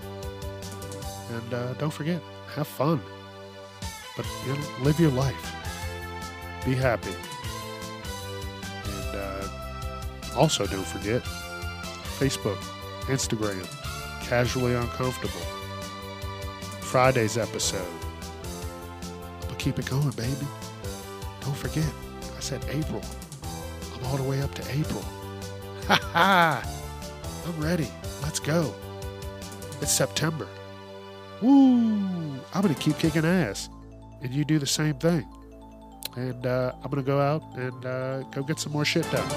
And 1.31 1.55
uh, 1.55 1.73
don't 1.75 1.95
forget, 1.95 2.21
have 2.55 2.67
fun. 2.67 3.01
But 4.19 4.27
you 4.47 4.53
know, 4.53 4.61
live 4.83 5.01
your 5.01 5.13
life. 5.13 5.55
Be 6.67 6.75
happy. 6.75 7.15
And 8.85 9.17
uh, 9.17 9.49
also, 10.37 10.67
don't 10.67 10.87
forget 10.87 11.23
Facebook, 12.19 12.59
Instagram, 13.07 13.65
Casually 14.29 14.75
Uncomfortable. 14.75 15.47
Friday's 16.83 17.39
episode. 17.39 17.89
But 19.49 19.59
keep 19.59 19.79
it 19.79 19.87
going, 19.87 20.11
baby. 20.11 20.47
Don't 21.43 21.57
forget, 21.57 21.93
I 22.37 22.41
said 22.41 22.65
April. 22.71 23.03
I'm 23.95 24.07
all 24.07 24.17
the 24.17 24.23
way 24.23 24.41
up 24.43 24.55
to 24.55 24.63
April. 24.73 25.05
Ha 25.89 25.99
ha! 26.13 26.63
I'm 27.45 27.61
ready. 27.61 27.89
Let's 28.23 28.39
go. 28.39 28.73
It's 29.81 29.91
September. 29.91 30.47
Woo! 31.41 32.39
I'm 32.55 32.63
going 32.63 32.73
to 32.73 32.81
keep 32.81 32.99
kicking 32.99 33.25
ass. 33.25 33.69
And 34.23 34.33
you 34.33 34.45
do 34.45 34.61
the 34.61 34.67
same 34.67 34.95
thing. 34.95 35.27
And 36.15 36.47
uh, 36.47 36.73
I'm 36.85 36.91
going 36.91 37.03
to 37.03 37.07
go 37.07 37.21
out 37.21 37.43
and 37.57 37.85
uh, 37.85 38.23
go 38.31 38.45
get 38.45 38.61
some 38.61 38.73
more 38.73 38.85
shit 38.85 39.11
done. 39.11 39.29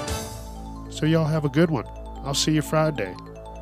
So, 0.88 1.04
y'all 1.04 1.24
have 1.24 1.44
a 1.44 1.48
good 1.48 1.68
one. 1.68 1.86
I'll 2.24 2.32
see 2.32 2.52
you 2.52 2.62
Friday. 2.62 3.12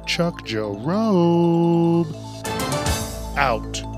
Chuck 0.07 0.45
Jerome 0.45 2.15
out. 3.37 3.94